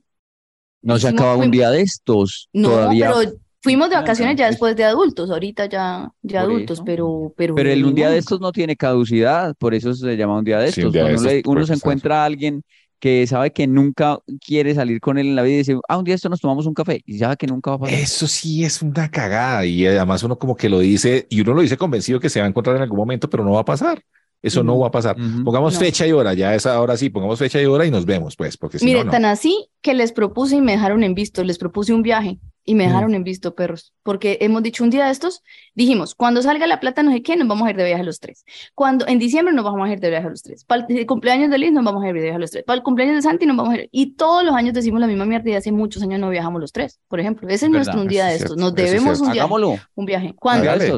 [0.82, 2.48] no se no acaba un día de estos.
[2.52, 3.12] No, todavía.
[3.14, 6.84] pero fuimos de vacaciones ya después de adultos, ahorita ya, ya adultos, eso.
[6.84, 10.38] pero, pero, Pero el un día de estos no tiene caducidad, por eso se llama
[10.38, 10.86] un día de Sí, estos.
[10.86, 12.62] un día de Uno, estos le- uno se encuentra a alguien
[13.02, 16.04] que sabe que nunca quiere salir con él en la vida y dice, ah, un
[16.04, 17.98] día de estos nos tomamos un café y sabe que nunca va a pasar.
[17.98, 21.62] Eso sí es una cagada y además uno como que lo dice y uno lo
[21.62, 24.00] dice convencido que se va a encontrar en algún momento, pero no va a pasar.
[24.40, 25.16] Eso no va a pasar.
[25.44, 25.80] Pongamos No.
[25.80, 28.56] fecha y hora, ya es ahora sí, pongamos fecha y hora y nos vemos, pues,
[28.56, 29.10] porque si Mire, no, no.
[29.10, 32.74] tan así que les propuse y me dejaron en visto, les propuse un viaje y
[32.74, 32.88] me Mm.
[32.88, 35.42] dejaron en visto, perros, porque hemos dicho un día de estos,
[35.74, 38.20] dijimos, cuando salga la plata, no sé qué, nos vamos a ir de viaje los
[38.20, 38.44] tres.
[38.74, 40.64] Cuando en diciembre nos vamos a ir de viaje los tres.
[40.64, 42.64] Para el cumpleaños de Liz nos vamos a ir de viaje los tres.
[42.64, 43.88] Para el cumpleaños de Santi nos vamos a ir.
[43.90, 46.72] Y todos los años decimos la misma mierda y hace muchos años no viajamos los
[46.72, 47.48] tres, por ejemplo.
[47.48, 48.56] Ese es Verdad, nuestro un día de estos.
[48.56, 49.40] Nos debemos un viaje.
[49.40, 49.78] Hagámoslo.
[49.94, 50.34] Un viaje.
[50.38, 50.70] ¿Cuándo?
[50.72, 50.92] Un día.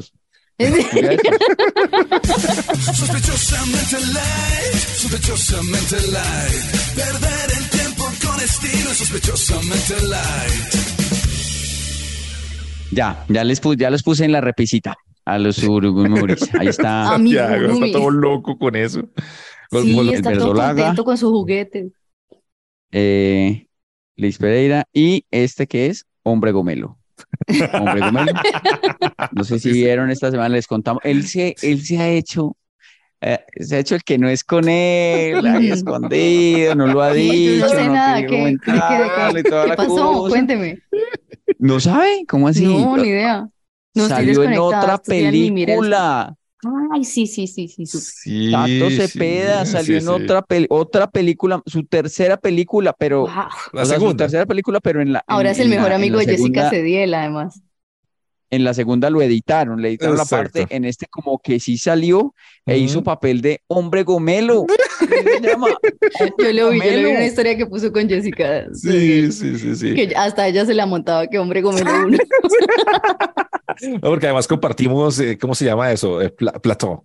[2.95, 6.95] Sospechosamente light, sospechosamente light.
[6.95, 10.94] Perder el tiempo con estilo, sospechosamente light.
[12.95, 16.55] Ya, ya les, pu- ya los puse en la repesita a los urugumuris.
[16.55, 17.17] Ahí está.
[17.25, 19.03] Ya, está todo loco con eso.
[19.71, 20.75] Con- Sí, con- está el todo verdolaga.
[20.83, 21.93] contento con sus juguetes.
[22.93, 23.67] eh,
[24.17, 26.99] Liz Pereira y este que es Hombre Gomelo.
[27.73, 28.33] Hombre Gomelo.
[29.33, 31.01] No sé si vieron esta semana, les contamos.
[31.05, 32.57] Él se, él se ha hecho,
[33.21, 37.13] eh, se ha hecho el que no es con él, ahí escondido, no lo ha
[37.15, 38.21] Sí, dicho, yo no sé no nada.
[38.21, 40.13] ¿Qué, qué, qué- comentarle y qué- toda qué la pasó?
[40.13, 40.31] cosa.
[40.31, 40.79] Cuénteme.
[41.65, 42.25] ¿No sabe?
[42.29, 42.65] ¿Cómo así?
[42.65, 43.49] No, ni idea.
[43.95, 46.37] No Salió en otra película.
[46.93, 47.87] Ay, sí, sí, sí, sí.
[47.87, 50.11] Sí, Tato sí, Cepeda salió sí, en sí.
[50.11, 53.33] otra peli- otra película, su tercera película, pero Wow.
[53.73, 54.25] La o sea, su segunda.
[54.25, 57.15] tercera película, pero en la Ahora en- es el mejor la- amigo de Jessica Cediel,
[57.15, 57.61] además.
[58.55, 62.35] En la segunda lo editaron, le editaron la parte, en este como que sí salió
[62.67, 64.65] e hizo papel de hombre gomelo.
[64.99, 65.67] ¿Cómo se llama?
[65.69, 67.11] Yo lo vi, yo lo vi en Gomelo.
[67.11, 68.67] una historia que puso con Jessica.
[68.73, 69.95] Sí, sí, sí, sí.
[69.95, 72.19] Que hasta ella se la montaba, que hombre gomelo uno.
[73.93, 76.21] No, porque además compartimos, eh, ¿cómo se llama eso?
[76.23, 77.01] Eh, pla- platón.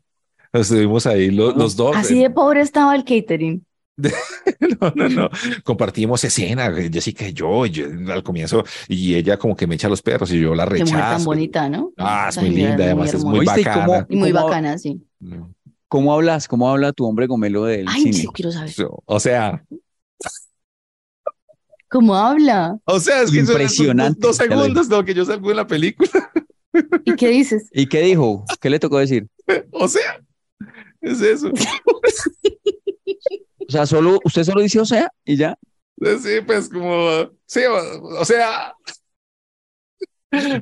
[0.53, 1.95] Estuvimos ahí lo- los, dos.
[1.95, 3.65] Así eh, de pobre estaba el catering.
[4.81, 5.29] No, no, no.
[5.63, 9.75] Compartimos escena, eh, Jessica y yo, y yo al comienzo, y ella como que me
[9.75, 11.25] echa los perros y yo la Qué mujer tan rechazo.
[11.25, 11.91] bonita, ¿no?
[11.97, 13.61] Ah, es Esa muy linda, además es muy ¿Oíste?
[13.61, 13.85] ¿Y bacana.
[13.85, 15.01] cómo- Y muy ¿Cómo- bacana, sí.
[15.89, 16.47] ¿Cómo hablas?
[16.47, 18.25] ¿Cómo habla tu hombre gomelo del Ay, sí, cine?
[18.25, 18.71] yo quiero saber.
[19.05, 19.65] O sea,
[21.89, 22.77] ¿Cómo habla?
[22.85, 24.19] o sea, es que Impresionante.
[24.21, 26.09] Dos, dos lo segundos, no, que yo salgo en la película.
[27.05, 27.67] ¿Y qué dices?
[27.73, 28.45] ¿Y qué dijo?
[28.61, 29.27] ¿Qué le tocó decir?
[29.71, 30.21] O sea,
[31.01, 31.51] es eso.
[33.69, 35.55] O sea, solo, usted solo dice o sea y ya.
[36.01, 38.73] Sí, pues como, sí, o, o sea,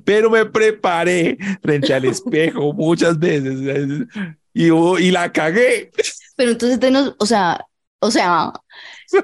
[0.04, 4.08] pero me preparé frente al espejo muchas veces
[4.54, 5.92] y, y la cagué.
[6.36, 7.66] Pero entonces denos, o sea,
[8.00, 8.52] o sea,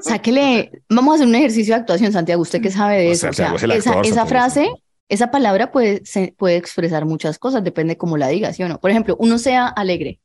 [0.01, 3.33] sáquele, vamos a hacer un ejercicio de actuación, Santiago, usted que sabe de O eso.
[3.33, 4.69] sea, O sea, esa, actor, esa frase,
[5.09, 8.79] esa palabra puede, se, puede expresar muchas cosas, depende cómo la diga, ¿sí o no?
[8.79, 10.19] Por ejemplo, uno sea alegre,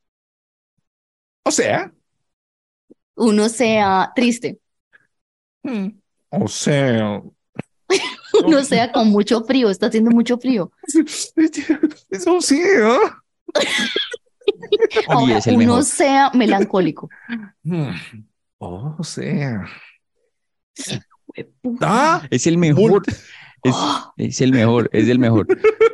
[1.45, 1.93] O sea,
[3.19, 4.59] uno sea triste,
[6.31, 7.23] o sea,
[8.45, 10.71] uno sea con mucho frío, está haciendo mucho frío.
[12.11, 12.61] eso sí,
[15.47, 15.85] el uno mejor.
[15.85, 17.09] sea melancólico.
[17.63, 17.91] Hmm.
[18.59, 19.67] O sea.
[21.81, 23.03] Ah, Es el mejor.
[23.63, 23.75] Es,
[24.17, 25.47] es el mejor, es el mejor.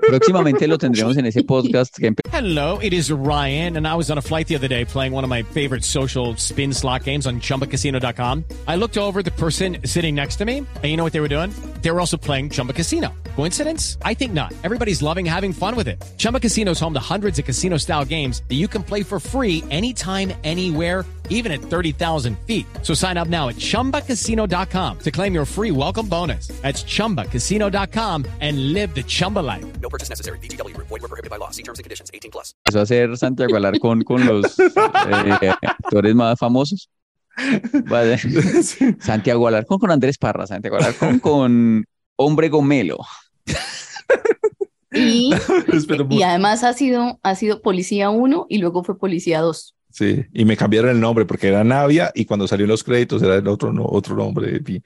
[0.09, 4.19] Próximamente lo tendremos en ese podcast que Hello, it is Ryan, and I was on
[4.19, 7.41] a flight the other day playing one of my favorite social spin slot games on
[7.41, 8.45] chumbacasino.com.
[8.67, 11.29] I looked over the person sitting next to me, and you know what they were
[11.29, 11.53] doing?
[11.81, 13.15] They were also playing Chumba Casino.
[13.37, 13.99] Coincidence?
[14.05, 14.53] I think not.
[14.63, 16.03] Everybody's loving having fun with it.
[16.19, 19.19] Chumba Casino is home to hundreds of casino style games that you can play for
[19.21, 22.67] free anytime, anywhere, even at 30,000 feet.
[22.83, 26.49] So sign up now at chumbacasino.com to claim your free welcome bonus.
[26.63, 27.54] That's chumbacasino.com
[28.41, 29.65] and live the Chumba life.
[29.81, 30.39] No purchase necessary.
[30.39, 30.89] VGW Group.
[30.89, 31.51] Void were prohibited by law.
[31.51, 32.11] See terms and conditions.
[32.13, 32.55] 18 plus.
[32.65, 36.89] Empezó a hacer Santiago Alarcón con los eh, actores más famosos.
[37.87, 38.19] Vale.
[39.01, 41.85] Santiago Alarcón con Andrés Parra, Santiago Alarcón con
[42.17, 42.99] Hombre Gomelo.
[44.93, 45.35] Y,
[46.11, 49.75] y además ha sido, ha sido policía 1 y luego fue policía 2.
[49.95, 53.37] Sí, y me cambiaron el nombre porque era Navia y cuando salió los créditos era
[53.37, 54.83] el otro, no, otro nombre de mi,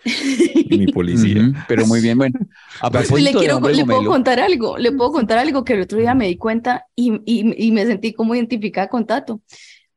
[0.68, 1.50] de mi policía.
[1.66, 2.38] Pero muy bien, bueno.
[2.82, 5.98] A Y le, quiero, le puedo contar algo, le puedo contar algo que el otro
[5.98, 9.40] día me di cuenta y, y, y me sentí como identificada con Tato.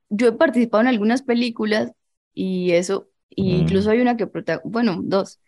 [0.07, 1.91] Yo he participado en algunas películas
[2.33, 3.61] y eso, y Mm.
[3.63, 4.29] incluso hay una que,
[4.63, 5.41] bueno, dos.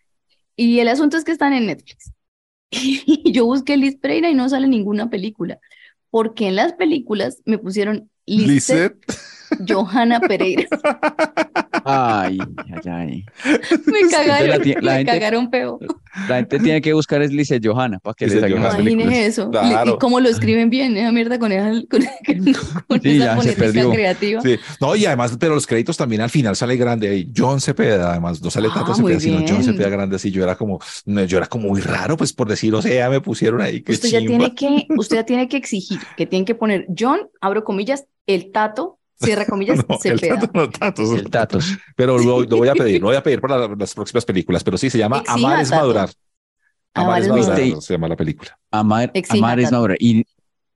[0.56, 2.12] Y el asunto es que están en Netflix.
[2.70, 5.58] Y yo busqué Liz Pereira y no sale ninguna película,
[6.10, 8.96] porque en las películas me pusieron Lisette
[9.68, 10.64] Johanna Pereira.
[11.86, 12.38] Ay,
[12.84, 13.24] ay, ay.
[13.86, 14.58] Me cagaron, la
[14.92, 15.78] me gente- cagaron feo.
[16.28, 18.78] La gente tiene que buscar es Lice Johanna para que Johanna.
[18.80, 19.50] Imagine eso.
[19.50, 19.94] Claro.
[19.94, 22.00] Y cómo lo escriben bien, esa mierda con esa, con,
[22.88, 23.90] con Sí, esa ya se perdió.
[23.90, 24.40] creativa.
[24.40, 24.56] Sí.
[24.80, 27.30] No, y además, pero los créditos también al final sale grande ahí.
[27.36, 29.72] John Cepeda, además, no sale tanto Ah, muy Cepeda, sino John bien.
[29.72, 30.30] Cepeda grande así.
[30.30, 33.60] Yo era como, yo era como muy raro, pues por decir, o sea, me pusieron
[33.60, 36.86] ahí, qué Usted ya tiene que, usted ya tiene que exigir que tienen que poner
[36.96, 40.40] John, abro comillas, el tato, cierra comillas, No, el Cepeda.
[40.40, 41.78] tato, no, tatos, El Tatos.
[41.96, 44.62] Pero lo, lo voy a pedir, lo voy a pedir para la- las próximas películas,
[44.64, 45.80] pero sí, se llama Exija, Amar es Tato.
[45.82, 46.10] Madurar.
[46.94, 47.82] Amar es Amar es Madurar, Madurar.
[47.82, 48.58] se llama la película.
[48.70, 49.72] Amar, amar es.
[49.72, 49.94] Maura.
[49.98, 50.24] ¿Y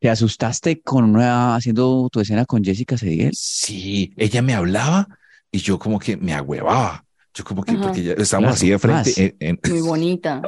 [0.01, 3.33] te asustaste con una, haciendo tu escena con Jessica Cediel?
[3.35, 5.07] Sí, ella me hablaba
[5.51, 7.05] y yo como que me agüevaba.
[7.35, 7.83] Yo como que, Ajá.
[7.83, 9.19] porque ya estábamos Claro, así de frente, más.
[9.19, 10.43] en- en- Muy bonita.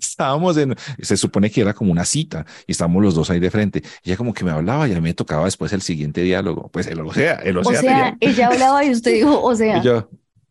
[0.00, 3.50] Estábamos en, se supone que era como una cita y estábamos los dos ahí de
[3.50, 3.82] frente.
[4.04, 6.68] Ella como que me hablaba y a mí me tocaba después el siguiente diálogo.
[6.72, 9.54] Pues el o sea, el o O sea, tenía- ella hablaba y usted dijo, o
[9.54, 10.08] sea, y yo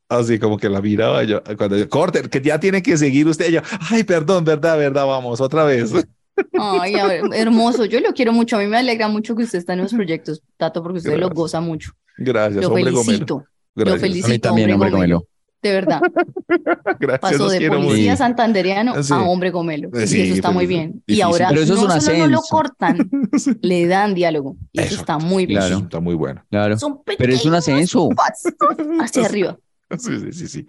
[0.08, 3.50] así como que la miraba yo cuando yo, corte, que ya tiene que seguir usted.
[3.50, 5.92] Y yo, ay, perdón, verdad, verdad, vamos otra vez.
[6.60, 7.86] ay, a ver, hermoso.
[7.86, 8.58] Yo lo quiero mucho.
[8.58, 11.30] A mí me alegra mucho que usted está en los proyectos, Tato, porque usted lo
[11.30, 11.92] goza mucho.
[12.18, 13.04] Gracias, Lo hombre Gomelo.
[13.04, 13.46] felicito.
[13.76, 15.28] Lo felicito, A mí también, hombre Gomelo.
[15.66, 16.00] De verdad.
[17.00, 19.14] Gracias, Pasó de policía santanderiano Sí.
[19.14, 19.90] a hombre gomelo.
[19.94, 21.04] Y eso está muy es bien.
[21.08, 22.42] Y ahora Pero eso es no un solo no lo ascenso.
[22.50, 23.10] cortan,
[23.62, 24.58] le dan diálogo.
[24.72, 25.00] Y eso Eso.
[25.02, 25.60] está muy bien.
[25.60, 25.78] Claro.
[25.80, 26.44] Está muy bueno.
[26.52, 26.78] Claro.
[26.78, 28.10] Son Pero es un ascenso.
[29.02, 29.58] hacia arriba.
[30.00, 30.64] Sí, sí, sí, sí.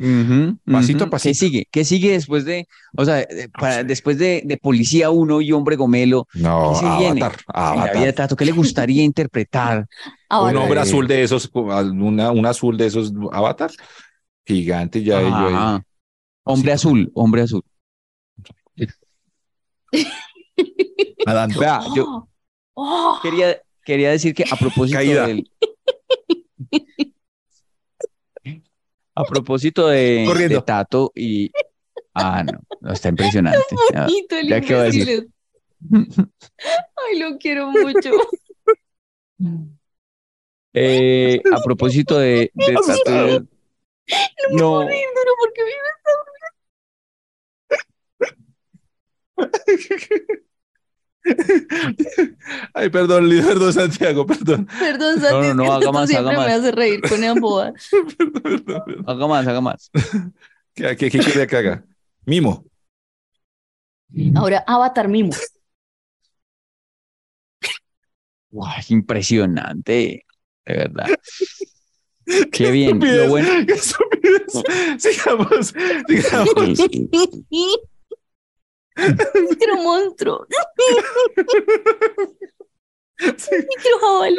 [0.70, 1.10] Pasito a ujú.
[1.10, 1.10] pasito.
[1.22, 1.68] ¿Qué sigue?
[1.70, 5.76] ¿Qué sigue después de, o sea, de- para- después de, de Policía 1 y Hombre
[5.76, 6.26] Gomelo?
[6.34, 7.22] No, ¿Qué se viene?
[7.22, 7.94] Avatar, Avatar.
[7.96, 9.86] vida de Tato, ¿qué le gustaría interpretar?
[10.30, 10.82] Un hombre Eh.
[10.82, 13.70] azul de esos, una, un azul de esos Avatar,
[14.46, 15.18] gigante ya.
[15.18, 15.26] ahí.
[15.26, 15.82] Ajá.
[16.44, 17.62] Hombre azul, hombre azul.
[21.26, 21.58] Nadando.
[21.60, 22.28] Vea, yo
[22.78, 23.18] Oh, oh.
[23.22, 25.26] quería, quería decir que a propósito Caída.
[25.26, 25.50] del...
[29.14, 30.56] A propósito de, Corriendo.
[30.56, 31.50] de Tato y...
[32.12, 33.58] Ah, no, no, está impresionante.
[33.94, 35.08] Ya- Bonito el ya qué va a decir.
[35.88, 36.28] imbécil.
[36.60, 38.10] Ay, lo quiero mucho.
[40.74, 43.46] Eh, a propósito de, de Tato...
[44.52, 45.90] No, Ay, duro porque vive
[52.74, 54.68] Ay, perdón, perdón, Santiago, perdón.
[54.78, 56.58] Perdón, No, Santi, no, es no, que haga más, siempre haga me más.
[56.60, 57.72] hace reír con esa boba.
[58.18, 59.04] Perdón, perdón, perdón.
[59.06, 59.90] haga más, haga más.
[60.74, 61.84] ¿Qué, qué, qué quiere que haga?
[62.24, 62.64] Mimo.
[64.36, 65.32] Ahora, Avatar Mimo.
[68.50, 70.24] Guau, impresionante,
[70.64, 71.06] de verdad.
[72.50, 72.98] Qué bien.
[72.98, 74.42] Lo Estupidez, bueno, qué estupidez.
[74.98, 75.74] Sigamos,
[76.08, 76.78] sigamos.
[79.58, 80.46] Quiero monstruo.
[83.16, 84.36] Quiero jabalí.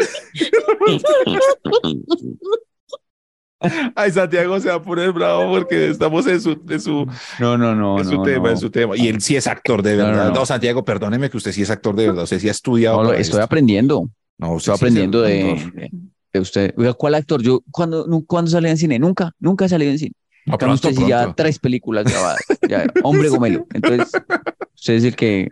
[3.95, 7.07] Ay, Santiago se va a poner bravo porque estamos en su, en su,
[7.39, 8.49] no, no, no, en su no, tema, no.
[8.51, 8.95] en su tema.
[8.95, 10.29] Y él sí es actor de No, no, verdad.
[10.29, 10.45] No, no.
[10.45, 12.23] Santiago, perdóneme que usted sí es actor de verdad.
[12.25, 12.97] Usted sí ha estudiado.
[12.97, 13.41] No, lo- estoy esto.
[13.41, 14.09] aprendiendo.
[14.37, 15.89] No, usted Estoy sí aprendiendo de.
[16.33, 16.73] De, usted.
[16.77, 17.41] Oiga, ¿cuál actor?
[17.41, 18.99] Yo, cuando, ¿cuándo salí en cine?
[18.99, 20.11] Nunca, nunca he salido en cine.
[20.45, 21.35] No, En cambio, pronto, usted sí ya pronto.
[21.35, 22.41] tres películas grabadas.
[22.67, 23.65] Ya, hombre gomelo.
[23.73, 24.13] Entonces,
[24.75, 25.49] usted es el que.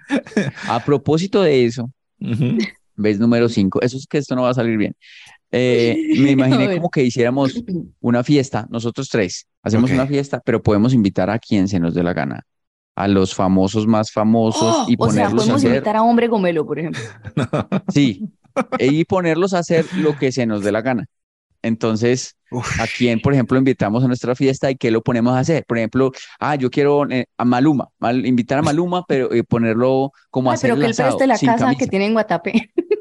[0.67, 2.57] A propósito de eso, Ujú.
[2.95, 3.81] vez número cinco.
[3.81, 4.95] Eso es que esto no va a salir bien.
[5.51, 7.63] Eh, me imaginé como que hiciéramos
[7.99, 9.47] una fiesta, nosotros tres.
[9.63, 9.95] Hacemos Ok.
[9.95, 12.43] una fiesta, pero podemos invitar a quien se nos dé la gana.
[12.95, 15.71] A los famosos más famosos Oh, y o sea, ponerlos a podemos hacer.
[15.71, 17.01] invitar a Hombre Gomelo, por ejemplo.
[17.93, 18.23] Sí,
[18.79, 21.05] y ponerlos a hacer lo que se nos dé la gana.
[21.61, 25.65] Entonces, ¿a quién, por ejemplo, invitamos a nuestra fiesta y qué lo ponemos a hacer?
[25.67, 30.11] Por ejemplo, ah, yo quiero eh, a Maluma, mal- invitar a Maluma, pero eh, ponerlo
[30.29, 31.79] como Ay, hacer pero el que él preste la casa camisa.
[31.79, 32.71] que tiene en Guatapé.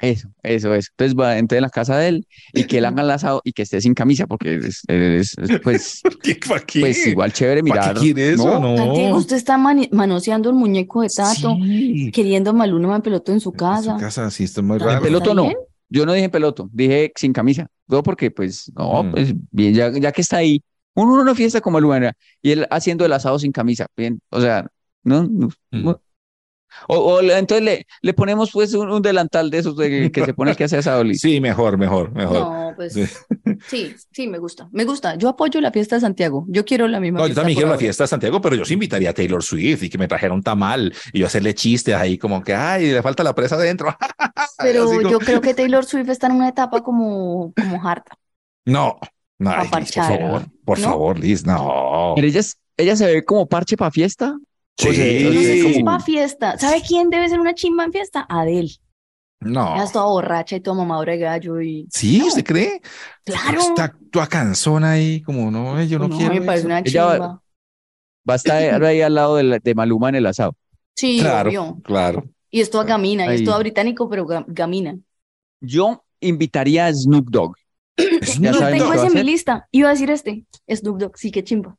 [0.00, 0.88] Eso, eso, eso.
[0.92, 3.52] Entonces va entonces en la casa de él y que él haga el asado y
[3.52, 6.02] que esté sin camisa, porque es, es- es, pues,
[6.48, 6.80] ¿Para qué?
[6.80, 7.94] pues igual chévere ¿Para mirar.
[7.94, 8.58] qué quiere eso?
[8.58, 8.76] No.
[8.76, 12.10] Santiago, usted está manoseando el muñeco de Tato, Sí.
[12.12, 13.94] queriendo a Maluma en peloto en su En casa.
[13.94, 15.04] su casa sí está muy ¿Está En raro.
[15.04, 15.50] peloto no.
[15.88, 17.66] Yo no dije en peloto, dije sin camisa.
[17.88, 19.10] No, porque pues, no, Mm.
[19.10, 20.62] pues bien, ya, ya que está ahí,
[20.94, 24.40] uno en una fiesta como Maluma y él haciendo el asado sin camisa, bien, o
[24.40, 24.66] sea,
[25.04, 25.84] no, no, Mm.
[25.84, 26.00] no.
[26.88, 30.24] O, o le- entonces le, le ponemos pues un, un delantal de esos de que
[30.24, 31.02] se pone el que hace asado.
[31.14, 32.38] Sí, mejor, mejor, mejor.
[32.40, 33.04] No, pues Sí.
[33.68, 35.14] sí, sí, me gusta, me gusta.
[35.16, 36.44] Yo apoyo la fiesta de Santiago.
[36.48, 37.80] Yo quiero la misma No, yo fiesta también por quiero la ahora.
[37.80, 40.42] fiesta de Santiago, pero yo sí invitaría a Taylor Swift y que me trajera un
[40.42, 43.94] tamal y yo hacerle chistes ahí como que, ay, le falta la presa adentro.
[44.58, 48.16] Pero como- yo creo que Taylor Swift está en una etapa como, como harta.
[48.66, 48.98] No,
[49.38, 50.84] no, Liz, por favor, por ¿no?
[50.84, 52.12] favor, Liz, no.
[52.14, 54.36] Pero ella, es- ella se ve como parche para fiesta.
[54.76, 54.88] Sí.
[54.88, 56.58] O sea, No para fiesta.
[56.58, 58.26] ¿Sabe quién debe ser una chimba en fiesta?
[58.28, 58.70] Adele.
[59.40, 59.76] No.
[59.76, 62.22] Ya es toda borracha y toda mamadora de gallo y ¿Sí?
[62.22, 62.80] ¿Usted cree?
[63.24, 63.60] claro.
[63.60, 66.34] Está toda cansona ahí, como no, yo no, No, quiero.
[66.34, 66.66] me parece eso".
[66.66, 67.42] una Ella va- chimba.
[68.28, 70.54] Va a estar ahí al lado de, la- de Maluma en el asado.
[70.94, 71.78] Sí, Claro, obvio.
[71.82, 72.24] claro.
[72.50, 73.44] Y es toda gamina, y es Ahí.
[73.44, 74.98] toda británico, pero ga- gamina.
[75.60, 77.54] Yo invitaría a Snoop Dogg.
[78.40, 79.68] Ya Yo saben tengo ese en mi lista.
[79.70, 80.44] Iba a decir este.
[80.68, 81.76] Snoop Dogg, sí, qué chimba.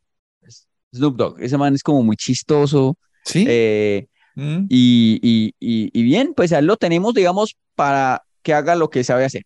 [0.93, 1.41] Snoop Dogg.
[1.41, 2.97] Ese man es como muy chistoso.
[3.23, 3.45] Sí.
[3.47, 4.67] eh, Mm.
[4.69, 8.89] y, y, y, y bien, pues a él lo tenemos, digamos, para que haga lo
[8.89, 9.43] que sabe hacer.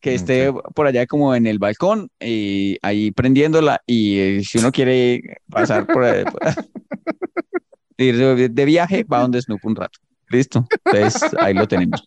[0.00, 4.72] Que esté por allá como en el balcón y ahí prendiéndola y eh, si uno
[4.72, 6.40] quiere pasar por, ahí- por-
[7.98, 9.98] ir de, de viaje, va donde Snoop un rato.
[10.28, 10.66] Listo.
[10.86, 12.02] Entonces ahí lo tenemos.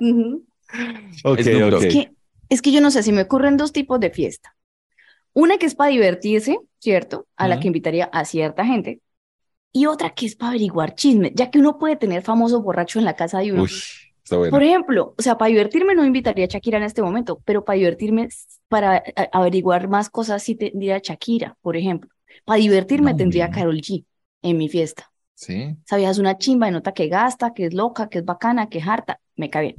[0.00, 0.44] Ujú.
[1.24, 1.74] Ok, Snoop Dogg.
[1.74, 1.84] ok.
[1.84, 2.10] Es que,
[2.48, 4.54] es que yo no sé, si me ocurren dos tipos de fiesta.
[5.34, 7.26] Una que es para divertirse, ¿cierto?
[7.36, 9.00] A la que invitaría a cierta gente.
[9.72, 13.06] Y otra que es para averiguar chisme, ya que uno puede tener famosos borrachos en
[13.06, 13.62] la casa de uno.
[13.62, 13.70] Uy,
[14.22, 14.50] está bueno.
[14.52, 17.78] Por ejemplo, o sea, para divertirme no invitaría a Shakira en este momento, pero para
[17.78, 18.28] divertirme,
[18.68, 22.10] para a- averiguar más cosas, sí tendría a Shakira, por ejemplo.
[22.44, 23.50] Para divertirme No, tendría a.
[23.50, 24.04] Carol G
[24.42, 25.10] en mi fiesta.
[25.34, 25.76] Sí.
[25.84, 28.86] Sabías una chimba, de nota que gasta, que es loca, que es bacana, que es
[28.86, 29.76] harta, me cae bien.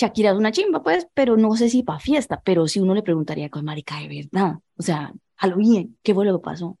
[0.00, 3.02] Shakira es una chimba, pues, pero no sé si para fiesta, pero si uno le
[3.02, 6.78] preguntaría con marica de verdad, o sea, a lo bien, ¿qué fue lo que pasó?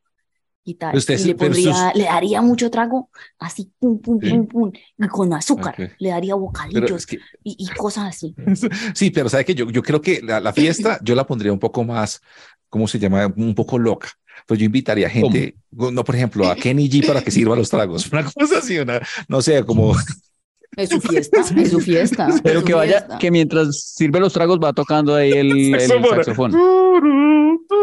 [0.62, 4.28] Y tal, Usted y le pondría, sus- le daría mucho trago, así, pum, pum, Sí.
[4.28, 5.90] pum, pum, y con azúcar, Ok.
[5.98, 8.34] le daría bocadillos es que, y, y cosas así.
[8.94, 11.58] sí, pero sabe que yo, yo creo que la, la fiesta yo la pondría un
[11.58, 12.20] poco más,
[12.68, 13.32] ¿cómo se llama?
[13.36, 14.08] Un poco loca.
[14.46, 17.68] Pues yo invitaría a gente, no, por ejemplo, a Kenny G para que sirva los
[17.70, 19.94] tragos, una cosa así, una, no sé, como,
[20.76, 22.28] Es su fiesta, es su fiesta.
[22.28, 23.18] es Pero su que vaya, fiesta.
[23.18, 26.52] que mientras sirve los tragos va tocando ahí el, el Saxofón.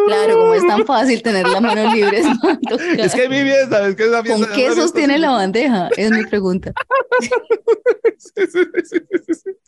[0.07, 2.25] Claro, como es tan fácil tener las manos libres.
[2.97, 4.47] es que es mi fiesta, es que es la fiesta.
[4.47, 5.89] ¿Con qué sostiene la bandeja?
[5.97, 6.71] Es mi pregunta.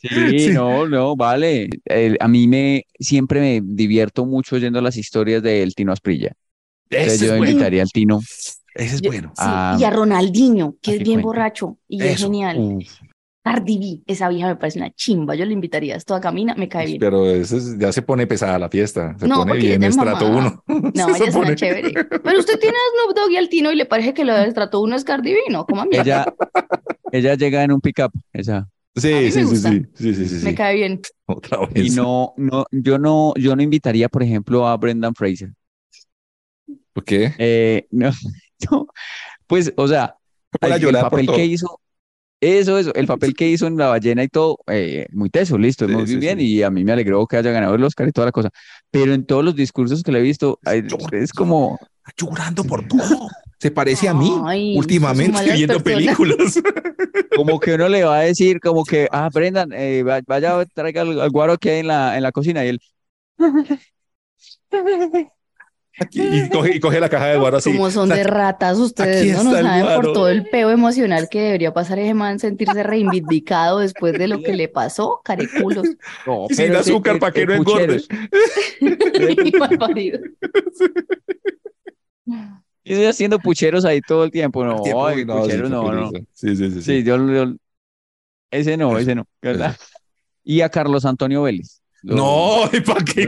[0.01, 1.69] Sí, no, no, vale.
[1.85, 6.33] El- a mí me siempre me divierto mucho oyendo las historias del Tino Asprilla.
[6.89, 7.51] Entonces Ese yo es bueno.
[7.51, 8.19] invitaría al Tino.
[8.19, 9.29] Ese es Yo- bueno.
[9.29, 12.57] Sí, Ah, y a Ronaldinho, que a es bien borracho y es genial.
[12.57, 12.87] Uf,
[13.53, 15.35] Cardi B, esa vieja me parece una chimba.
[15.35, 15.95] Yo la invitaría.
[15.95, 16.99] Es toda camina, me cae bien.
[16.99, 19.95] Pero eso es- ya se pone pesada la fiesta, se No, pone bien ella es
[19.97, 20.61] estrato mamada.
[20.67, 20.91] uno.
[20.93, 21.91] No, Se ella es una pone- chévere.
[22.23, 24.53] Pero usted tiene a Snoop Dogg y al Tino y le parece que lo del
[24.53, 25.65] trato uno es Cardi B, ¿no?
[25.65, 25.97] Como a mí.
[25.97, 26.25] ella,
[27.11, 28.57] ella llega en un pickup, esa.
[28.57, 30.99] A mí Sí, sí, sí, sí, sí, sí, sí, Me cae bien.
[31.25, 31.95] Otra Y vez.
[31.95, 35.51] no, no, yo no, yo no invitaría, por ejemplo, a Brendan Fraser.
[36.93, 37.33] ¿Por qué?
[37.37, 38.11] Eh, no,
[38.71, 38.87] no,
[39.47, 40.15] pues, o sea,
[40.59, 41.35] Para el, el llorar por papel todo.
[41.37, 41.79] que hizo,
[42.41, 45.87] eso, eso, el papel que hizo en La Ballena y todo, eh, muy teso, listo,
[45.87, 46.45] Sí, muy sí, bien, sí.
[46.47, 48.49] y a mí me alegró que haya ganado el Oscar y toda la cosa,
[48.91, 51.79] pero en todos los discursos que le he visto, ay, es como,
[52.17, 53.29] Llorando por todo.
[53.59, 56.17] Se parece a mí Ay, últimamente viendo personas.
[56.17, 56.61] películas.
[57.35, 61.01] como que uno le va a decir, como que, ah, Brendan, eh, va- vaya, traiga
[61.03, 62.79] al, al guaro que hay en la, en la cocina, y él,
[66.11, 67.71] y, coge, y coge la caja de guaro así.
[67.71, 69.43] Como son de ratas ustedes, ¿no?
[69.43, 74.13] No saben por todo el peo emocional que debería pasar ese man, sentirse reivindicado después
[74.13, 75.87] de lo que le pasó, careculos.
[76.25, 77.99] no, Y sin azúcar para que no engorde.
[77.99, 78.07] pucheros.
[78.81, 80.19] Y mal parido.
[82.83, 85.91] Y estoy haciendo pucheros ahí todo el tiempo, no, Tiempo, ay, uy, no, pucheros, no,
[85.93, 86.11] no.
[86.33, 86.81] Sí, sí, sí.
[86.81, 87.55] Sí, yo, yo-
[88.51, 89.75] ese no, ese no, ¿verdad?
[90.43, 91.78] Y a Carlos Antonio Vélez.
[92.03, 93.27] No, ¿y para qué?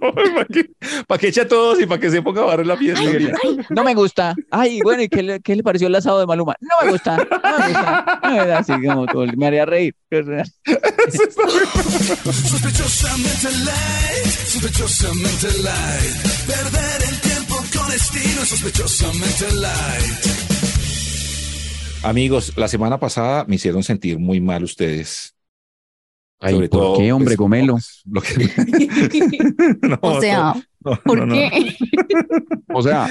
[0.00, 0.70] ¿Para qué?
[1.06, 3.02] ¿Para qué echa a todos y para que se ponga a barrer la fiesta?
[3.70, 4.34] No me gusta.
[4.50, 6.56] Ay, bueno, ¿y qué le, qué le pareció el asado de Maluma?
[6.60, 7.16] No me gusta.
[7.16, 8.20] No me gusta.
[8.22, 9.26] No me da así como todo.
[9.36, 9.94] Me haría reír.
[12.32, 16.16] Sospechosamente light, sospechosamente light.
[16.46, 20.26] Perder el tiempo con estilo, sospechosamente light.
[22.04, 25.34] Amigos, la semana pasada me hicieron sentir muy mal ustedes.
[26.42, 27.78] Ay, Sobre ¿por todo, qué, hombre, pues, gomelo?
[28.10, 28.50] Lo que...
[29.82, 31.34] No, O sea, no, ¿por no, no.
[31.34, 31.76] qué?
[32.72, 33.08] O sea,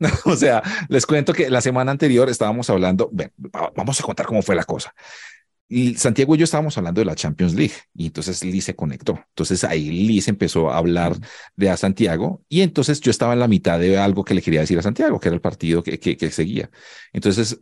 [0.24, 4.26] O sea, les cuento que la semana anterior estábamos hablando, ven, va- vamos a contar
[4.26, 4.94] cómo fue la cosa.
[5.68, 9.18] Y Santiago y yo estábamos hablando de la Champions League y entonces Lee se conectó.
[9.30, 11.16] Entonces ahí se empezó a hablar
[11.56, 14.60] de a Santiago y entonces yo estaba en la mitad de algo que le quería
[14.60, 16.70] decir a Santiago, que era el partido que, que, que seguía.
[17.12, 17.60] Entonces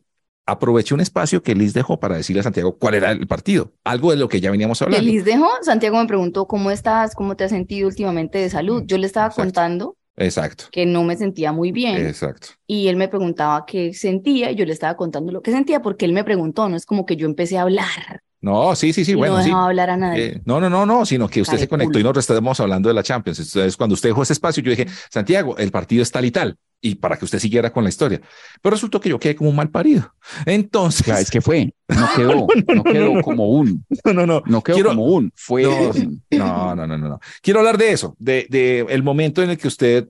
[0.50, 4.10] aproveché un espacio que Liz dejó para decirle a Santiago cuál era el partido, algo
[4.10, 5.04] de lo que ya veníamos hablando.
[5.04, 8.82] Feliz dejó, Santiago me preguntó cómo estás, cómo te has sentido últimamente de salud.
[8.86, 9.42] Yo le estaba Exacto.
[9.42, 12.48] contando Exacto, que no me sentía muy bien exacto.
[12.66, 16.04] y él me preguntaba qué sentía y yo le estaba contando lo que sentía porque
[16.04, 17.86] él me preguntó, no es como que yo empecé a hablar
[18.42, 19.48] No, sí, sí, sí, y bueno, no sí.
[19.48, 20.26] dejaba hablar a nadie.
[20.26, 22.94] Eh, no, no, no, no, sino que usted se conectó y nos estábamos hablando de
[22.94, 23.38] la Champions.
[23.38, 26.56] Entonces, cuando usted dejó ese espacio, yo dije, Santiago, el partido es tal y tal,
[26.82, 28.20] y para que usted siguiera con la historia.
[28.62, 30.14] Pero resultó que yo quedé como un mal parido.
[30.46, 31.74] Entonces, ya, es que fue.
[31.88, 32.46] No quedó.
[32.74, 33.84] No quedó como un.
[34.04, 34.42] no, no, no.
[34.46, 35.32] No quedó Quiero- como un.
[35.34, 35.64] Fue.
[36.30, 37.20] No, no, no, no, no.
[37.42, 40.08] Quiero hablar de eso, de, de el momento en el que usted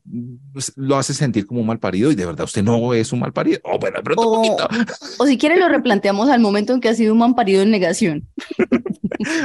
[0.53, 3.21] pues, lo hace sentir como un mal parido y de verdad usted no es un
[3.21, 3.59] mal parido.
[3.65, 4.69] Oh, bueno, de pronto un O, poquito.
[5.19, 7.71] o si quiere lo replanteamos al momento en que ha sido un man parido en
[7.71, 8.29] negación.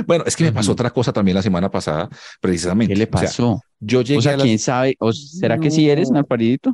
[0.08, 2.08] Bueno, es que me pasó otra cosa también la semana pasada,
[2.40, 2.94] precisamente.
[2.94, 3.62] ¿Qué le O sea, pasó?
[3.80, 4.96] yo llegué O sea, a las- quién sabe.
[5.00, 6.74] ¿O será que sí eres mal paridito?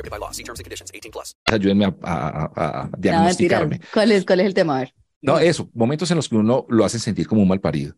[0.01, 0.31] prohibited by law.
[0.33, 0.91] See terms and conditions.
[0.93, 1.35] 18 plus.
[1.45, 3.79] ayúdenme a, a- a- diagnosticarme.
[3.93, 4.77] ¿Cuál es, ¿Cuál es el tema?
[4.77, 4.93] A ver.
[5.21, 7.93] No, eso, momentos en los que uno lo hace sentir como un mal parido.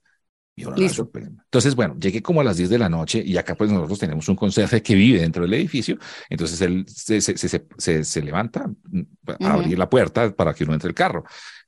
[0.55, 1.09] Y Listo.
[1.15, 4.29] Entonces, bueno, llegué como a las 10 de la noche y acá pues nosotros tenemos
[4.29, 5.97] un conserje que vive dentro del edificio.
[6.29, 9.01] Entonces él se, se, se, se- levanta mm,
[9.39, 11.23] a abrir la puerta para que uno entre el carro.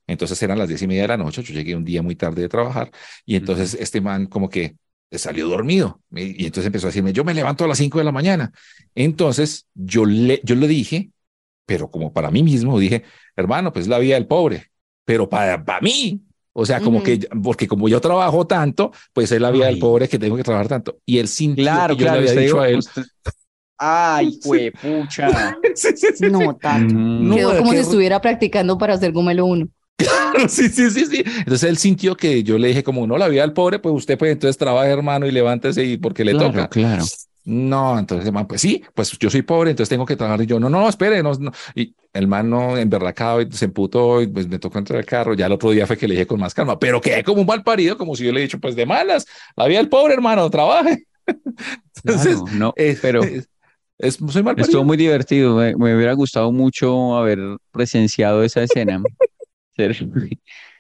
[0.06, 2.44] Entonces eran las diez y media de la noche, yo llegué un día muy tarde
[2.44, 2.92] de trabajar
[3.26, 4.76] y entonces este man como que
[5.12, 8.12] salió dormido y, entonces empezó a decirme, yo me levanto a las 5 de la
[8.12, 8.52] mañana.
[8.96, 11.12] Entonces yo le, yo le dije,
[11.66, 13.04] pero como para mí mismo, dije,
[13.36, 14.72] hermano, pues la vida del pobre,
[15.06, 16.22] pero para, para mí,
[16.54, 20.08] o sea, como que, porque como yo trabajo tanto, pues es la vida del pobre
[20.08, 21.00] que tengo que trabajar tanto.
[21.06, 22.22] Y él sintió Claro, que yo claro.
[22.22, 22.80] le había dicho a él.
[22.80, 23.04] usted-
[23.78, 25.58] Ay, fue pucha.
[25.76, 26.26] Sí, sí, sí.
[26.30, 26.96] No tanto.
[26.96, 27.34] Mm.
[27.36, 29.68] Quedó No, como qué si estuviera practicando para hacer gomelo uno.
[30.50, 31.24] Sí, sí, sí, sí.
[31.40, 34.18] Entonces él sintió que yo le dije como, no, la vida del pobre, pues usted
[34.18, 36.68] pues entonces trabaja, hermano, y levántese y porque le Claro, toca.
[36.68, 37.04] claro.
[37.48, 40.42] No, entonces el man, pues sí, pues yo soy pobre, entonces tengo que trabajar.
[40.42, 41.52] Y yo, no, no, espere, no, no.
[41.76, 45.36] Y el man no emberracado y se emputó y pues me tocó entrar al carro.
[45.36, 47.48] Ya el otro día fue que le dije con más calma, pero quedé como un
[47.48, 50.16] mal parido, como si yo le he dicho, pues de malas, la vida del pobre,
[50.16, 51.06] hermano, trabaje.
[52.04, 53.48] Entonces, Claro, no, es- pero es,
[54.00, 54.64] es- soy mal parido.
[54.66, 55.56] estuvo muy divertido.
[55.58, 57.38] Me, me hubiera gustado mucho haber
[57.72, 59.04] presenciado esa escena.
[59.76, 59.96] Ser-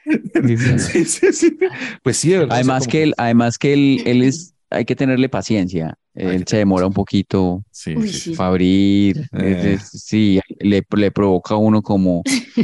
[0.78, 1.58] Sí, sí, sí.
[2.04, 2.52] Pues sí, de verdad.
[2.52, 5.96] o sea, Además que él, además que él, él es, hay que tenerle paciencia.
[6.14, 7.94] Él se demora un poquito Sí,
[8.38, 9.28] para abrir.
[9.34, 9.74] Eh.
[9.74, 12.22] es- es- sí, le, le provoca a uno como,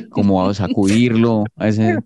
[0.09, 1.43] como a sacudirlo.
[1.57, 1.97] a ese-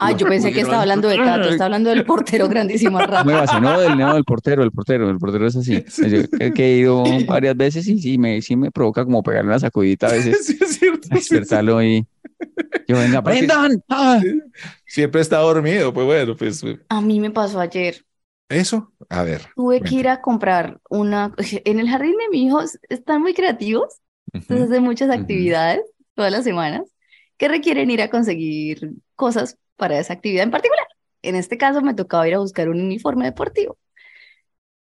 [0.00, 3.22] como yo pensé que estaba hablando de Tato, estaba hablando del portero grandísimo Rafa.
[3.24, 5.84] Muévase, no, del, no, del portero, el portero, el portero es así.
[5.98, 9.50] Yo he, que he ido varias veces y sí me, sí me provoca como pegarle
[9.50, 11.02] una sacudita a veces, Sí, es cierto.
[11.02, 11.14] sí, sí.
[11.14, 12.04] despertarlo y
[12.86, 13.82] yo venga, aprendan.
[13.88, 14.20] ¡Ah!
[14.86, 18.04] Siempre está dormido, pues bueno, pues A mí me pasó ayer.
[18.48, 18.92] eso.
[19.08, 19.48] A ver.
[19.54, 21.34] Tuve que ir a comprar una.
[21.64, 24.00] En el jardín de mi hijo están muy creativos,
[24.48, 24.72] entonces Ujú.
[24.72, 25.82] hacen muchas actividades
[26.14, 26.82] todas las semanas
[27.36, 30.86] que requieren ir a conseguir cosas para esa actividad en particular.
[31.22, 33.78] En este caso me tocaba ir a buscar un uniforme deportivo.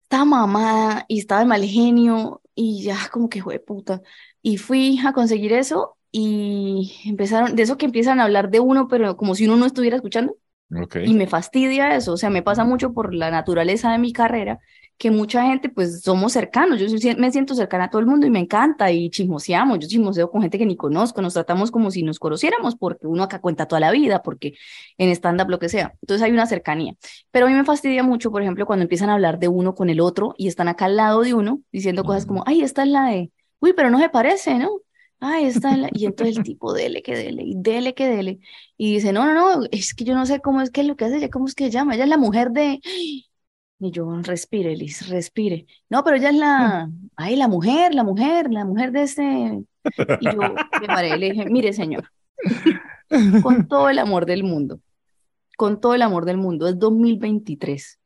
[0.04, 4.02] Estaba mamada y estaba de mal genio y ya como que fue puta.
[4.41, 8.88] Y fui a conseguir eso y empezaron, de eso que empiezan a hablar de uno,
[8.88, 10.38] pero como si uno no estuviera escuchando.
[10.74, 10.95] Ok.
[11.03, 14.59] Y me fastidia eso, o sea, me pasa mucho por la naturaleza de mi carrera,
[14.97, 16.88] que mucha gente, pues somos cercanos, yo
[17.18, 20.41] me siento cercana a todo el mundo y me encanta y chismoseamos, yo chismoseo con
[20.41, 23.82] gente que ni conozco, nos tratamos como si nos conociéramos porque uno acá cuenta toda
[23.82, 24.53] la vida, porque
[24.97, 26.95] en stand-up lo que sea, entonces hay una cercanía.
[27.30, 29.89] Pero a mí me fastidia mucho, por ejemplo, cuando empiezan a hablar de uno con
[29.89, 32.89] el otro y están acá al lado de uno diciendo cosas como, ay, esta es
[32.89, 34.70] la de, uy, pero no se parece, ¿no?
[35.20, 35.89] Ay, esta es la...
[35.93, 38.39] Y entonces el tipo, dele que dele, y dele que dele.
[38.78, 40.95] Y dice, no, no, no, es que yo no sé cómo es que es lo
[40.95, 42.80] que hace ella, cómo es que se llama, ella es la mujer de...
[43.80, 45.66] Y yo, respire, Liz, respire.
[45.89, 49.24] No, pero ella es la, ay, la mujer, la mujer, la mujer de este...
[50.20, 52.11] Y yo me paré le dije, mire, señor,
[53.43, 54.80] con todo el amor del mundo,
[55.57, 57.99] con todo el amor del mundo, es 2023.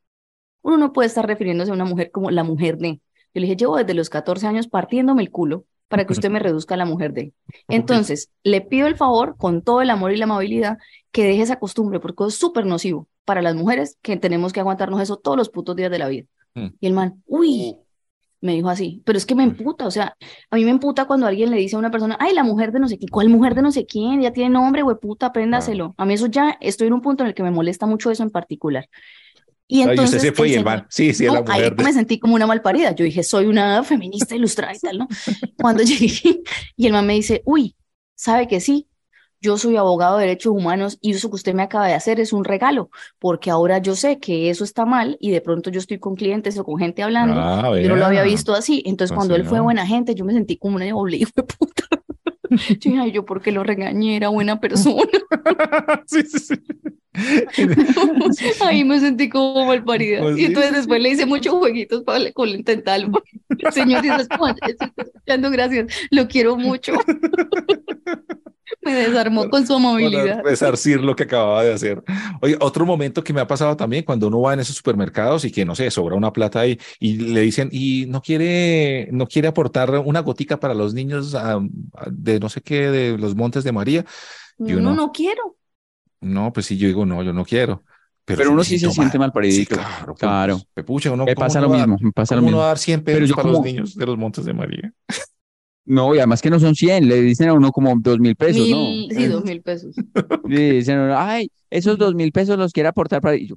[0.61, 3.01] Uno no puede estar refiriéndose a una mujer como la mujer de.
[3.33, 6.39] Yo le dije, llevo desde los 14 años partiéndome el culo para que usted me
[6.39, 7.33] reduzca a la mujer de.
[7.67, 10.77] Entonces, le pido el favor, con todo el amor y la amabilidad,
[11.11, 15.01] que deje esa costumbre, porque es súper nocivo para las mujeres que tenemos que aguantarnos
[15.01, 16.25] eso todos los putos días de la vida.
[16.55, 16.67] Mm.
[16.79, 17.75] Y el man, uy,
[18.41, 20.15] me dijo así, pero es que me emputa, o sea,
[20.49, 22.79] a mí me emputa cuando alguien le dice a una persona, ay, la mujer de
[22.79, 24.21] no sé quién, ¿cuál mujer de no sé quién?
[24.21, 25.93] Ya tiene nombre, güey, puta, apréndaselo.
[25.97, 28.23] A mí eso ya, estoy en un punto en el que me molesta mucho eso
[28.23, 28.87] en particular.
[29.69, 31.75] Y Ay, usted entonces se fue y el man, sí, sí, la no, ahí mujer
[31.75, 32.91] de- me sentí como una malparida.
[32.95, 35.07] Yo dije, soy una feminista ilustrada y tal, ¿no?
[35.57, 36.41] Cuando llegué
[36.75, 37.75] y el man me dice, uy,
[38.15, 38.87] ¿sabe que sí?
[39.41, 42.33] Yo soy abogado de derechos humanos y eso que usted me acaba de hacer es
[42.33, 42.89] un regalo,
[43.19, 46.57] porque ahora yo sé que eso está mal y de pronto yo estoy con clientes
[46.59, 48.83] o con gente hablando Ah, yo no lo había visto así.
[48.85, 51.43] Entonces, Ah, cuando él fue buena gente, yo me sentí como una doble hijo de
[51.43, 51.85] puta.
[52.69, 55.03] Yo dije, ay, yo porque lo regañé, era buena persona.
[56.05, 56.55] Sí, sí, sí.
[58.61, 60.21] Ahí me sentí como mal parida.
[60.21, 63.11] Pues y entonces sí, después le hice muchos jueguitos para con intentarlo.
[63.71, 65.87] Señor, está escuchando, gracias.
[66.09, 66.93] Lo quiero mucho.
[68.81, 70.41] Me desarmó con su amabilidad.
[70.43, 72.03] Resarcir lo que acababa de hacer.
[72.41, 75.51] Oye, otro momento que me ha pasado también cuando uno va en esos supermercados y
[75.51, 79.47] que no sé, sobra una plata ahí y le dicen, y no quiere, no quiere
[79.47, 81.59] aportar una gotica para los niños ah,
[82.11, 84.05] de no sé qué, de los Montes de María.
[84.59, 85.55] Y No, uno, no quiero.
[86.21, 87.83] no, pues sí, yo digo, no, yo no quiero.
[88.25, 89.75] Pero yo uno sí se necesito siente mal paridito.
[89.75, 90.05] Sí, claro.
[90.13, 90.61] pues, Claro.
[90.73, 92.59] pues, pucha, uno, Me ¿cómo pasa no lo mismo, me pasa lo no mismo.
[92.59, 94.53] va a dar 100 Pero pesos yo para los como- niños de los Montes de
[94.53, 94.93] María?
[95.85, 98.67] No, y además que no son 100, le dicen a uno como dos mil pesos,
[98.69, 98.77] ¿no?
[99.09, 99.95] Sí, dos mil pesos.
[100.47, 103.35] Le dicen a uno, ay, esos dos mil pesos los quiere aportar para...
[103.35, 103.55] Y yo,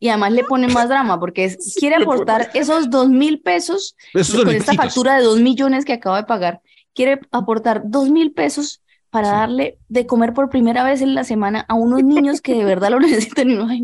[0.00, 3.96] Y además le ponen más drama porque es- quiere aportar esos dos mil pesos
[4.44, 6.60] con esta factura de dos millones que acaba de pagar.
[6.94, 8.81] Quiere aportar dos mil pesos
[9.12, 12.64] para darle de comer por primera vez en la semana a unos niños que de
[12.64, 13.50] verdad lo necesitan.
[13.50, 13.82] Y ay,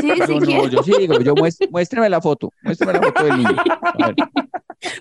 [0.00, 0.68] sí, sí yo no, quiero.
[0.68, 3.56] yo sí digo, yo muest- muéstrame la foto, muéstrame la foto del niño.
[3.98, 4.14] A ver,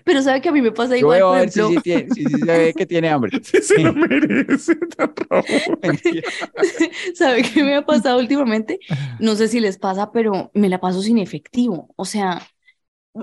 [0.04, 1.78] Pero sabe que a mí me pasa yo igual, veo por a ver si, sí
[1.82, 3.42] tiene- si sí se ve que tiene hambre.
[3.62, 4.78] Se lo merece.
[7.16, 8.80] ¿sabe qué me ha pasado últimamente?
[9.20, 11.90] No sé si les pasa, pero me la paso sin efectivo.
[11.96, 12.42] O sea,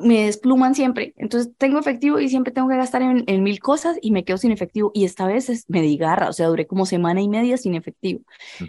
[0.02, 1.14] me despluman siempre.
[1.16, 4.38] Entonces tengo efectivo y siempre tengo que gastar en, en mil cosas y me quedo
[4.38, 4.90] sin efectivo.
[4.94, 7.74] Y esta vez es- me di garra, o sea, duré como semana y media sin
[7.74, 8.20] efectivo.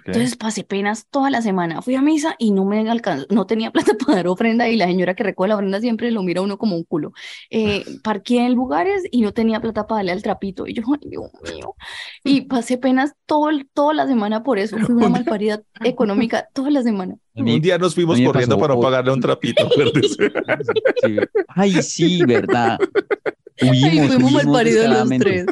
[0.08, 1.82] Entonces pasé penas toda la semana.
[1.82, 4.86] Fui a misa y no me alcanzó, no tenía plata para dar ofrenda y la
[4.88, 7.12] señora que recoge la ofrenda siempre lo mira a uno como un culo.
[7.50, 10.68] Eh, parqué en lugares y no tenía plata para darle al trapito.
[10.68, 11.76] Y yo, ay, Dios mío.
[12.24, 14.78] Y pasé penas todo, toda la semana por eso.
[14.78, 17.16] Fui una malparida económica toda la semana.
[17.38, 18.90] Un día nos fuimos mí corriendo pasó para otro.
[18.90, 19.70] pagarle un trapito.
[21.04, 21.18] Sí.
[21.48, 22.78] Ay, sí, verdad.
[23.60, 25.46] Ay, Huimos, fuimos huimos malparidos los tres.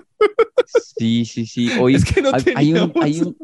[0.98, 1.70] Sí, sí, sí.
[1.80, 3.38] Hoy Es que no hay, hay un, hay un,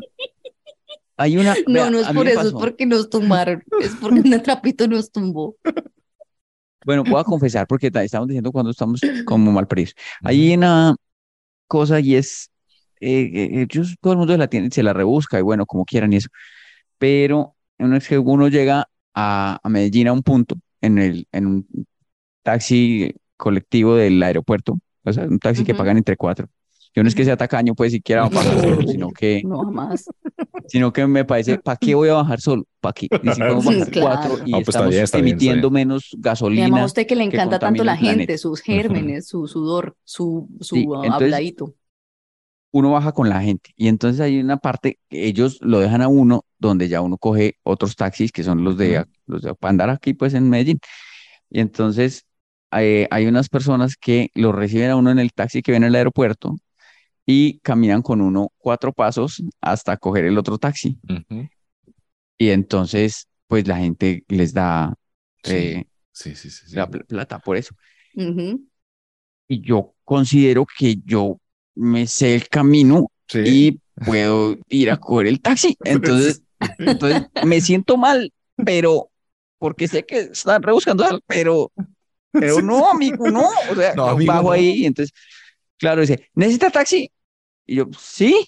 [1.18, 1.56] hay una.
[1.68, 3.64] No, vea, no es a mí por eso, es porque nos tumbaron.
[3.82, 5.56] Es porque un trapito nos tumbó.
[6.86, 9.94] Bueno, a confesar porque ta- estamos diciendo cuando estamos como mal paridos.
[10.24, 10.96] Hay una
[11.68, 12.50] cosa y es,
[13.00, 15.86] eh, eh, ellos, todo el mundo se la tiene, se la rebusca y bueno, como
[15.86, 16.30] quieran y eso.
[16.98, 21.46] Pero uno es que uno llega a, a Medellín a un punto en el, en
[21.48, 21.68] un
[22.44, 26.48] taxi colectivo del aeropuerto, o sea, un taxi que pagan entre cuatro.
[26.94, 30.06] Yo no es que sea tacaño, pues siquiera bajar solo, sino que, No, jamás.
[30.68, 32.66] sino que me parece, ¿para qué voy a bajar solo?
[32.82, 33.06] ¿Para qué?
[33.06, 34.08] Y si podemos bajar Claro.
[34.08, 35.74] cuatro y No, pues está estamos bien, está bien, está emitiendo bien.
[35.88, 36.64] menos Y gasolina.
[36.64, 38.20] además a usted que le que encanta tanto contamina la planeta.
[38.20, 41.74] gente, sus gérmenes, su sudor, su, su Sí, entonces- habladito.
[42.72, 43.72] Uno baja con la gente.
[43.76, 47.56] Y entonces hay una parte que ellos lo dejan a uno donde ya uno coge
[47.64, 50.80] otros taxis que son los de, los de para andar aquí pues en Medellín.
[51.50, 52.26] Y entonces
[52.74, 55.96] eh, hay unas personas que lo reciben a uno en el taxi que viene al
[55.96, 56.56] aeropuerto
[57.26, 61.00] y caminan con uno cuatro pasos hasta coger el otro taxi.
[62.38, 64.94] Y entonces pues la gente les da
[65.44, 66.76] Sí, eh, sí, sí, sí, sí.
[66.76, 67.76] la pl- plata por eso.
[69.48, 71.38] Y yo considero que yo
[71.76, 73.40] me sé el camino Sí.
[73.46, 75.78] y puedo ir a coger el taxi.
[75.86, 76.42] Entonces,
[76.80, 79.10] Entonces me siento mal, pero
[79.58, 81.72] porque sé que están rebuscando algo, pero,
[82.32, 83.48] pero no, amigo, no.
[83.72, 84.52] O sea, No, amigo, bajo no.
[84.52, 85.14] ahí y entonces,
[85.78, 87.10] claro, dice, ¿necesita taxi?
[87.66, 88.48] Y yo, sí.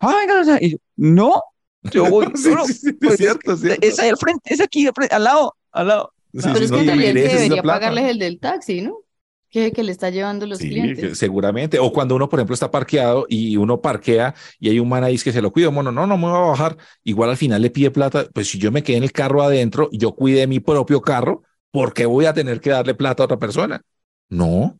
[0.00, 1.42] Ah, venga, o sea, y yo, no.
[1.84, 3.86] Yo voy, Sí, no, no, sí, sí, pues, es cierto, es cierto.
[3.86, 6.12] es ahí al frente, es aquí, al, frente, al lado, al lado.
[6.34, 8.98] Sí, Pero es que en realidad debería pagarles el del taxi, ¿no?
[9.52, 11.04] Que que le está llevando los Sí, clientes.
[11.10, 11.78] que seguramente.
[11.78, 15.18] O cuando uno, por ejemplo, está parqueado y uno parquea y hay un man ahí
[15.18, 16.76] que se lo cuida, bueno, no, no me voy a bajar.
[17.04, 18.26] Igual al final le pide plata.
[18.32, 21.92] Pues si yo me quedé en el carro adentro, yo cuidé mi propio carro, ¿por
[21.92, 23.82] qué voy a tener que darle plata a otra persona?
[24.30, 24.78] No.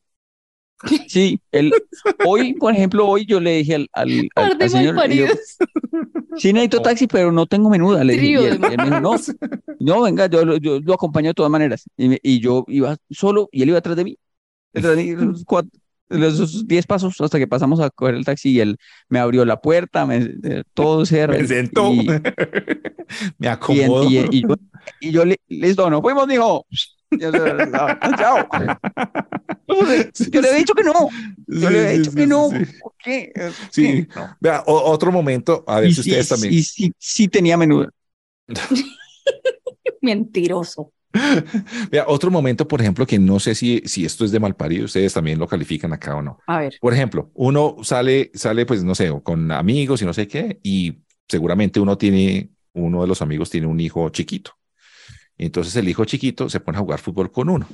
[1.09, 1.73] Sí, el,
[2.27, 5.27] hoy, por ejemplo, hoy yo le dije al, al, al- al señor, yo,
[6.37, 8.03] sí necesito taxi, pero no tengo menuda.
[8.05, 9.15] Le dije, él, él me dijo, no,
[9.79, 11.85] no, venga, yo, lo- yo lo acompaño de todas maneras.
[11.97, 14.19] Y, me- y yo iba solo y él iba atrás de mí.
[15.17, 15.71] Los cuatro-
[16.09, 18.77] los 10 pasos hasta que pasamos a coger el taxi y él
[19.09, 22.07] me abrió la puerta, me, eh, todo se Me sentó, Y,
[23.39, 24.05] me acomodó.
[24.11, 24.55] y- y yo,
[25.01, 26.67] y yo le, listo, nos fuimos, dijo.
[27.19, 27.31] Yo,
[28.19, 28.49] chao.
[29.69, 30.93] Yo le he dicho que no.
[31.47, 32.49] Yo le he Sí, dicho que no.
[32.51, 32.57] sí.
[32.81, 33.33] ¿Por qué?
[33.71, 34.07] Sí.
[34.41, 36.55] Vea, o- otro momento, a ver Y si sí, ustedes también.
[36.55, 37.91] y sí, sí tenía menuda.
[40.01, 40.93] Mentiroso.
[41.91, 45.13] Vea, otro momento, por ejemplo, que no sé si, si esto es de malparido, ustedes
[45.13, 46.39] también lo califican acá o no.
[46.47, 46.79] A ver.
[46.81, 50.99] Por ejemplo, uno sale, sale, pues no sé, con amigos y no sé qué, y
[51.29, 54.53] seguramente uno tiene, uno de los amigos tiene un hijo chiquito.
[55.39, 57.67] Entonces el hijo chiquito se pone a jugar fútbol con uno.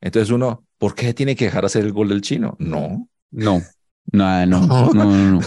[0.00, 2.56] Entonces uno, ¿por qué tiene que dejar hacer el gol del chino?
[2.58, 3.08] No.
[3.30, 3.60] No,
[4.12, 5.40] no, no, no, no, no.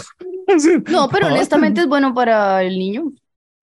[0.90, 3.12] No, pero honestamente es bueno para el niño.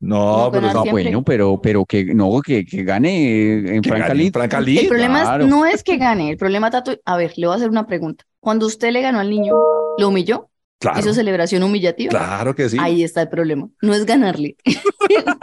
[0.02, 0.92] No, pero No, siempre.
[0.92, 4.82] bueno, pero, pero que no, que, que gane en Franca League.
[4.82, 7.58] El problema es- no es que gane, el problema, Tato, a ver, le voy a
[7.58, 8.26] hacer una pregunta.
[8.40, 9.54] Cuando usted le ganó al niño,
[10.00, 10.50] ¿lo humilló?
[10.80, 12.10] claro, ¿Hizo celebración humillativa?
[12.10, 12.78] claro que sí.
[12.80, 13.70] Ahí está el problema.
[13.84, 14.56] No es ganarle.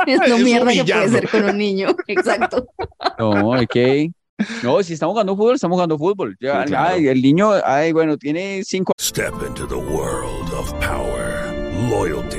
[0.07, 1.89] es lo Es mierda que puede ser con un niño.
[2.09, 2.67] Exacto.
[3.19, 4.11] No, que.
[4.65, 6.37] No, si estamos jugando fútbol, estamos jugando fútbol.
[6.41, 6.95] Ya, Sí, claro.
[6.95, 11.53] ay, el niño, ay, bueno, tiene cinco Step into the world of power,
[11.91, 12.39] loyalty,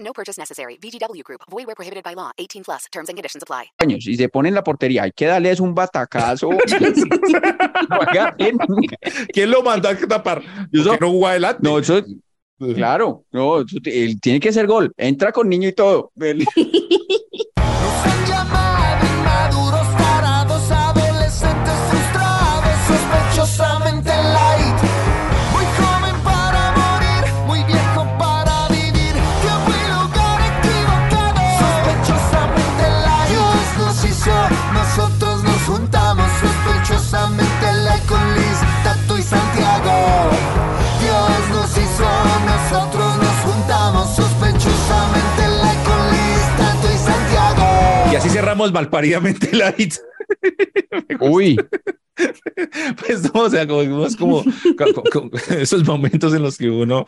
[0.00, 0.76] No purchase necessary.
[0.80, 1.42] VGW Group.
[1.50, 2.30] Void where prohibited by law.
[2.38, 2.84] 18 plus.
[2.90, 3.70] Terms and conditions apply.
[3.78, 5.02] años y se pone en la portería.
[5.04, 6.50] Hay que darle es un batacazo.
[9.32, 10.42] ¿Quién lo mandó a tapar?
[10.72, 11.60] Yo ¿Por so- qué no jugó adelante?
[11.62, 12.02] No, eso,
[12.74, 14.92] claro, no, eso él tiene que ser gol.
[14.96, 16.12] Entra con niño y todo.
[48.58, 49.94] Cerramos malparidamente la hit.
[51.20, 51.56] Uy,
[53.06, 54.42] Pues no, o sea, como, es como,
[54.76, 57.06] co- co- co- esos momentos en los que uno,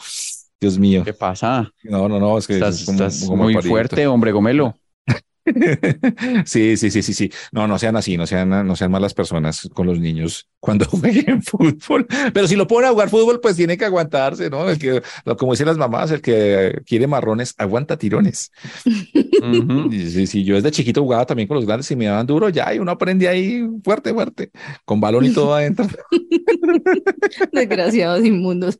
[0.60, 1.72] Dios mío, ¿qué pasa?
[1.82, 4.76] no, no, no, es que Estás, es como- estás como muy fuerte, hombre, gomelo.
[6.44, 7.30] Sí, sí, sí, sí, sí.
[7.52, 11.42] No, no sean así, no sean, no sean malas personas con los niños cuando jueguen
[11.42, 12.06] fútbol.
[12.32, 14.68] Pero si lo ponen a jugar fútbol, pues tiene que aguantarse, ¿no?
[14.68, 15.02] El que,
[15.38, 18.50] como dicen las mamás, el que quiere marrones aguanta tirones.
[18.84, 19.90] Ujú.
[19.90, 22.48] Y Sí, sí, yo desde chiquito jugaba también con los grandes y me daban duro
[22.48, 24.50] ya y uno aprende ahí fuerte, fuerte,
[24.84, 25.86] con balón y todo adentro.
[27.52, 28.78] Desgraciados inmundos.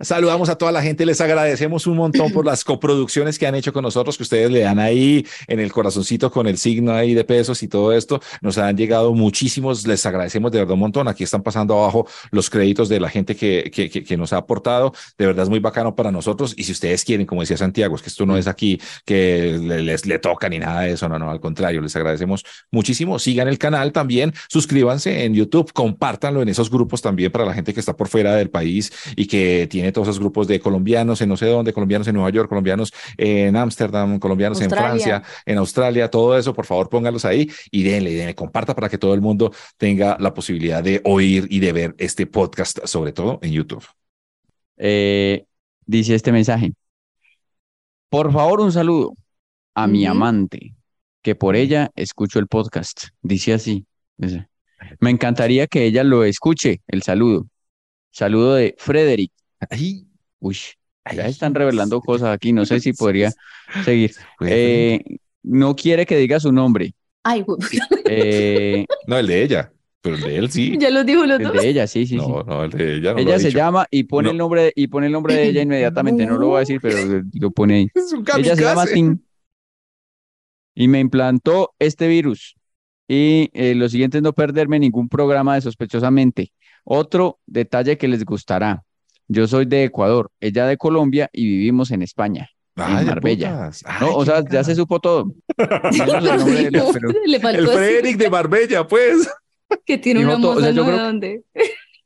[0.00, 3.72] Saludamos a toda la gente, les agradecemos un montón por las coproducciones que han hecho
[3.72, 7.24] con nosotros, que ustedes le dan ahí en el corazoncito con el signo ahí de
[7.24, 8.20] pesos y todo esto.
[8.40, 11.08] Nos han llegado muchísimos, les agradecemos de verdad un montón.
[11.08, 14.38] Aquí están pasando abajo los créditos de la gente que, que, que, que nos ha
[14.38, 14.92] aportado.
[15.16, 16.54] De verdad es muy bacano para nosotros.
[16.56, 19.82] Y si ustedes quieren, como decía Santiago, es que esto no es aquí que le-
[19.82, 23.18] les le toca ni nada de eso, no, no, al contrario, les agradecemos muchísimo.
[23.18, 27.74] Sigan el canal también, suscríbanse en YouTube, compártanlo en esos grupos también para la gente
[27.74, 31.28] que está por fuera del país y que tiene todos esos grupos de colombianos en
[31.28, 35.17] no sé dónde, colombianos en Nueva York, colombianos en Ámsterdam, colombianos en Australia.
[35.46, 39.14] En Australia, todo eso, por favor, pónganlos ahí y denle, denle, comparta para que todo
[39.14, 43.52] el mundo tenga la posibilidad de oír y de ver este podcast, sobre todo en
[43.52, 43.84] YouTube.
[44.76, 45.44] Eh,
[45.86, 46.72] dice este mensaje.
[48.08, 49.14] Por favor, un saludo
[49.74, 50.74] a mi amante,
[51.22, 53.08] que por ella escucho el podcast.
[53.22, 53.86] Dice así.
[54.16, 54.48] dice,
[55.00, 57.46] Me encantaría que ella lo escuche, el saludo.
[58.10, 59.32] Saludo de Frederick.
[59.70, 60.08] Ay,
[60.40, 60.56] Uy,
[61.14, 63.32] ya están revelando cosas aquí, no sé si podría
[63.84, 64.12] seguir.
[64.40, 65.02] Eh,
[65.42, 66.94] no quiere que diga su nombre.
[67.22, 67.44] Ay.
[68.06, 70.76] Eh, no, el de ella, pero el de él sí.
[70.78, 71.52] Ya los dijo los el dos.
[71.62, 72.26] de ella, sí, sí, sí.
[72.26, 73.58] No, no, el de ella no lo Ella ha se dicho.
[73.58, 74.30] llama y pone No.
[74.32, 76.26] el nombre y pone el nombre de ella inmediatamente.
[76.26, 77.88] No lo voy a decir, pero lo- lo pone ahí.
[77.94, 78.94] Es un Ella se llama kamikaze.
[78.94, 79.18] Tim
[80.74, 82.54] y me implantó este virus.
[83.08, 86.52] Y eh, lo siguiente es no perderme ningún programa de sospechosamente.
[86.84, 88.84] Otro detalle que les gustará.
[89.28, 93.70] Yo soy de Ecuador, ella de Colombia y vivimos en España, Ay, en Marbella.
[93.84, 95.32] Ay, No, o sea, ya se supo todo.
[95.58, 99.28] El nombre de la- pero- Le faltó El decir Frederick de Marbella, pues.
[99.84, 101.42] que tiene una todo, o sea, yo no de creo- dónde.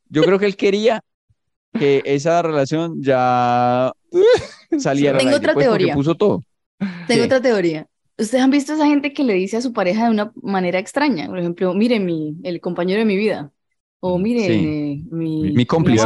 [0.09, 1.01] Yo creo que él quería
[1.79, 3.91] que esa relación ya
[4.77, 5.93] saliera al Tengo otra pues, teoría.
[5.95, 6.43] puso todo.
[7.07, 7.23] Tengo ¿Qué?
[7.23, 7.87] otra teoría.
[8.17, 10.77] ¿Ustedes han visto a esa gente que le dice a su pareja de una manera
[10.77, 11.27] extraña?
[11.27, 13.51] Por ejemplo, mire mi, el compañero de mi vida.
[14.01, 14.51] O mire Sí.
[14.53, 16.05] eh, mi, Mi cómplice.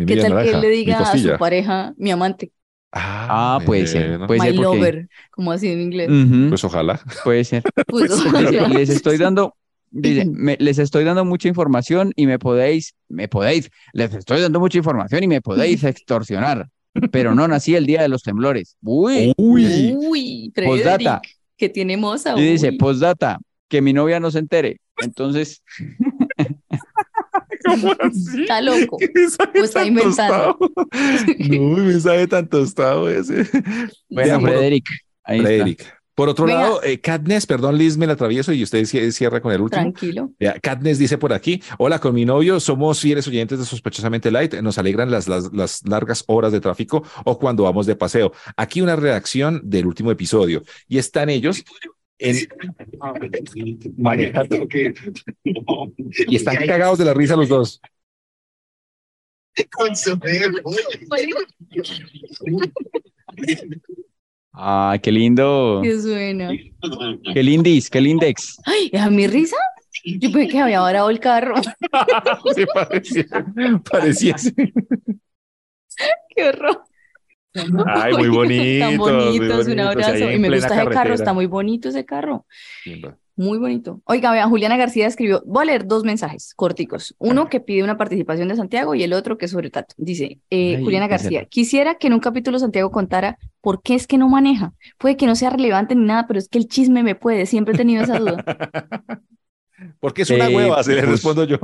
[0.00, 2.52] Mi ¿Qué tal que naranja, él le diga a su pareja, mi amante,
[2.92, 6.08] Ah, puede ser, puede my ser porque- lover, como así en inglés?
[6.10, 7.00] Ujú, Pues ojalá.
[7.24, 7.62] puede ser.
[7.86, 9.54] Pues, Dice, les estoy dando,
[9.90, 14.58] dice, me- les estoy dando mucha información y me podéis, me podéis, les estoy dando
[14.58, 16.68] mucha información y me podéis extorsionar.
[17.12, 18.76] Pero no nací el día de los temblores.
[18.82, 19.94] Uy, Uy.
[19.96, 21.20] Uy, Postdata.
[21.56, 22.34] Que tiene moza.
[22.36, 23.38] y dice, postdata,
[23.68, 24.80] que mi novia no se entere.
[25.00, 25.62] Entonces,
[27.70, 28.42] ¿Cómo así?
[28.42, 28.96] Está loco.
[28.98, 30.58] ¿Qué mensaje O está tan inventando.
[31.48, 33.46] No, un mensaje tan tostado ese.
[34.08, 34.86] bueno, Ya, Frederick,
[35.24, 35.48] ahí está.
[35.48, 36.00] Frederick.
[36.12, 36.60] Por otro Venga.
[36.60, 39.80] lado, eh, Katniss, perdón, Liz, me la atravieso y usted cie- cierra con el último.
[39.84, 40.30] Tranquilo.
[40.60, 44.76] Katniss dice por aquí, hola, con mi novio somos fieles oyentes de Sospechosamente Light, nos
[44.76, 48.32] alegran las, las, las largas horas de tráfico o cuando vamos de paseo.
[48.56, 51.64] Aquí una redacción del último episodio y están ellos
[52.20, 52.36] en...
[56.28, 57.80] y están cagados de la risa los dos.
[64.52, 65.80] Ah, qué lindo.
[65.82, 66.50] ¿Qué suena?
[67.32, 68.56] Qué lindis, qué lindex.
[68.64, 69.56] Ay, ¿a mi risa?
[70.04, 71.54] Yo pensé que había varado el carro.
[72.54, 73.26] Sí, parecía,
[73.90, 74.54] pareciese.
[76.34, 76.84] Qué horror.
[77.86, 78.84] Ay, muy bonito.
[78.86, 80.30] Tan muy bonitos, un abrazo.
[80.30, 82.46] Y me gusta ese carro, está muy bonito ese carro.
[83.36, 84.02] Muy bonito.
[84.04, 87.14] Oiga, vean, Juliana García escribió, voy a leer dos mensajes corticos.
[87.18, 89.94] Uno que pide una participación de Santiago y el otro que es sobre Tato.
[89.96, 91.06] Dice, eh, Ay, Juliana.
[91.08, 94.74] García, quisiera que en un capítulo Santiago contara por qué es que no maneja.
[94.98, 97.46] Puede que no sea relevante ni nada, pero es que el chisme me puede.
[97.46, 98.44] Siempre he tenido esa duda.
[100.00, 101.58] Porque es una Eh, hueva, se le pues- respondo yo.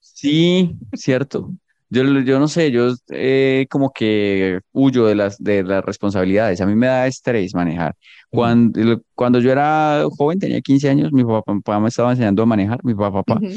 [0.00, 1.52] Sí, cierto.
[1.90, 6.60] Yo, yo no sé, yo eh, como que huyo de las, de las responsabilidades.
[6.60, 7.94] A mí me da estrés manejar.
[8.30, 12.46] Cuando, cuando yo era joven, tenía 15 años, mi papá, papá me estaba enseñando a
[12.46, 13.54] manejar, mi papá, papá, Ujú.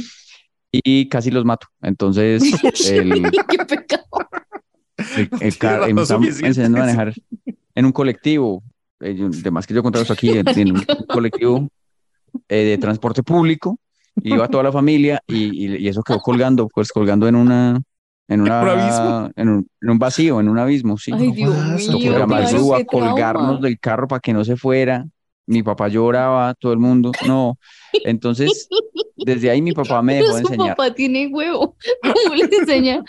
[0.71, 1.67] y casi los mato.
[1.81, 2.43] Entonces,
[2.91, 4.03] el, Qué pecado.
[5.15, 5.51] el, el
[5.97, 7.13] razón me estaba enseñando a manejar
[7.75, 8.61] en un colectivo.
[8.99, 11.67] Eh, yo- de más que yo contaba esto aquí, en, en un colectivo
[12.49, 13.79] eh, de transporte público.
[14.23, 17.79] Iba toda la familia y, y- y eso quedó colgando, pues colgando en una,
[18.29, 19.31] en una, ¿Un abismo?
[19.35, 21.11] en un, en un vacío, en un abismo, sí.
[21.13, 21.55] Ay, Dios
[21.95, 22.43] mío, trauma.
[22.85, 25.05] colgarnos del carro para que no se fuera.
[25.45, 27.11] Mi papá lloraba, todo el mundo.
[27.25, 27.57] No.
[28.03, 28.67] Entonces,
[29.15, 30.75] desde ahí mi papá me dejó de Pero su enseñar.
[30.75, 31.77] papá tiene huevo.
[32.03, 33.03] ¿Cómo le enseña?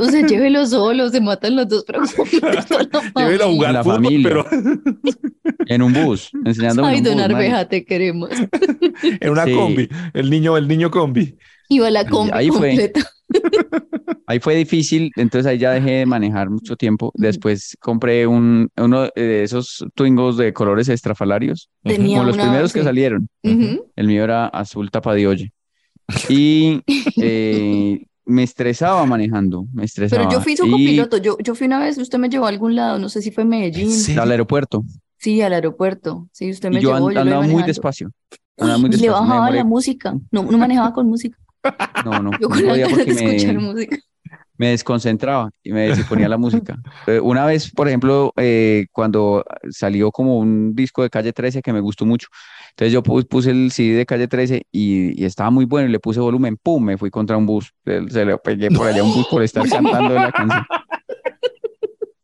[0.00, 3.48] O sea, llévelo solo, se matan los dos, pero ¿cómo le toda la Llévelo a
[3.48, 4.28] jugar La fútbol, familia.
[4.30, 4.46] pero
[5.66, 7.20] En un bus, enseñándome Ay, don.
[7.20, 8.30] Arveja, te queremos.
[9.20, 9.52] en una Sí.
[9.52, 9.88] combi.
[10.14, 11.36] El niño, el niño combi.
[11.68, 12.90] Iba la combi ahí fue.
[14.26, 17.12] Ahí fue difícil, entonces ahí ya dejé de manejar mucho tiempo.
[17.14, 22.80] Después compré un, uno de esos Twingos de colores estrafalarios, Tenía como los primeros que
[22.80, 22.84] sí.
[22.84, 23.28] salieron.
[23.42, 25.46] El mío era azul tapa de olla.
[26.28, 26.82] Y
[27.20, 30.22] eh, me estresaba manejando, me estresaba.
[30.22, 31.16] Pero yo fui su Y copiloto.
[31.18, 33.44] Yo, yo fui una vez, usted me llevó a algún lado, no sé si fue
[33.44, 33.90] Medellín.
[33.90, 34.22] serio?
[34.22, 34.84] al aeropuerto.
[35.18, 36.28] Sí, al aeropuerto.
[36.32, 38.10] Sí, usted me Y yo llevó, yo andaba muy despacio.
[38.58, 40.14] Andaba muy Y le bajaba la música.
[40.30, 41.38] No, no manejaba con música.
[42.04, 43.96] No, no, Yo no con la podía de escuchar me, música.
[44.58, 46.78] me desconcentraba y me y ponía la música.
[47.06, 51.72] Eh, Una vez, por ejemplo, eh, cuando salió como un disco de Calle 13 que
[51.72, 52.28] me gustó mucho,
[52.70, 55.92] entonces yo pu- puse el CD de Calle 13 y, y estaba muy bueno y
[55.92, 56.84] le puse volumen, ¡pum!
[56.84, 59.42] Me fui contra un bus, se, se le pegué por allá a un bus por
[59.42, 60.64] estar cantando la canción.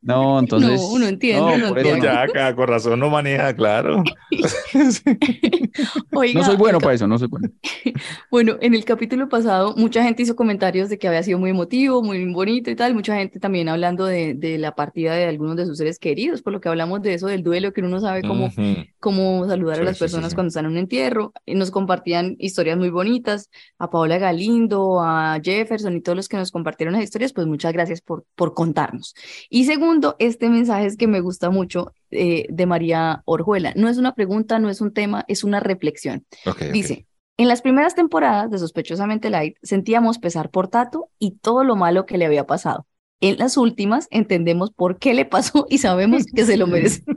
[0.03, 0.81] No, entonces.
[0.81, 2.07] No, uno entiende, no, uno por entiende.
[2.07, 4.03] ya, cada corazón no maneja, claro.
[6.13, 7.49] Oiga, No soy bueno para eso, no soy bueno.
[8.31, 12.03] Bueno, en el capítulo pasado mucha gente hizo comentarios de que había sido muy emotivo,
[12.03, 15.67] muy bonito y tal, mucha gente también hablando de, de la partida de algunos de
[15.67, 18.23] sus seres queridos, por lo que hablamos de eso, del duelo, que uno no sabe
[18.23, 18.51] cómo,
[18.99, 20.35] cómo saludar a las sí, personas sí.
[20.35, 21.33] cuando están en un entierro.
[21.47, 26.37] Y nos compartían historias muy bonitas, a Paola Galindo, a Jefferson y todos los que
[26.37, 29.15] nos compartieron las historias, pues muchas gracias por, por contarnos.
[29.49, 33.73] Y segundo, este mensaje es que me gusta mucho eh, de María Orjuela.
[33.77, 36.25] No es una pregunta, no es un tema, es una reflexión.
[36.47, 36.73] Ok, ok.
[36.73, 41.77] Dice, en las primeras temporadas de Sospechosamente Light sentíamos pesar por Tato y todo lo
[41.77, 42.87] malo que le había pasado.
[43.21, 47.03] En las últimas entendemos por qué le pasó y sabemos que se lo merece.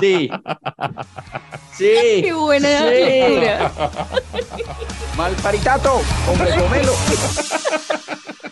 [0.00, 0.30] Sí.
[1.74, 2.22] Sí.
[2.22, 2.94] Qué buena Sí.
[2.94, 3.72] lectura.
[5.16, 6.92] Mal paritato, hombre, comelo.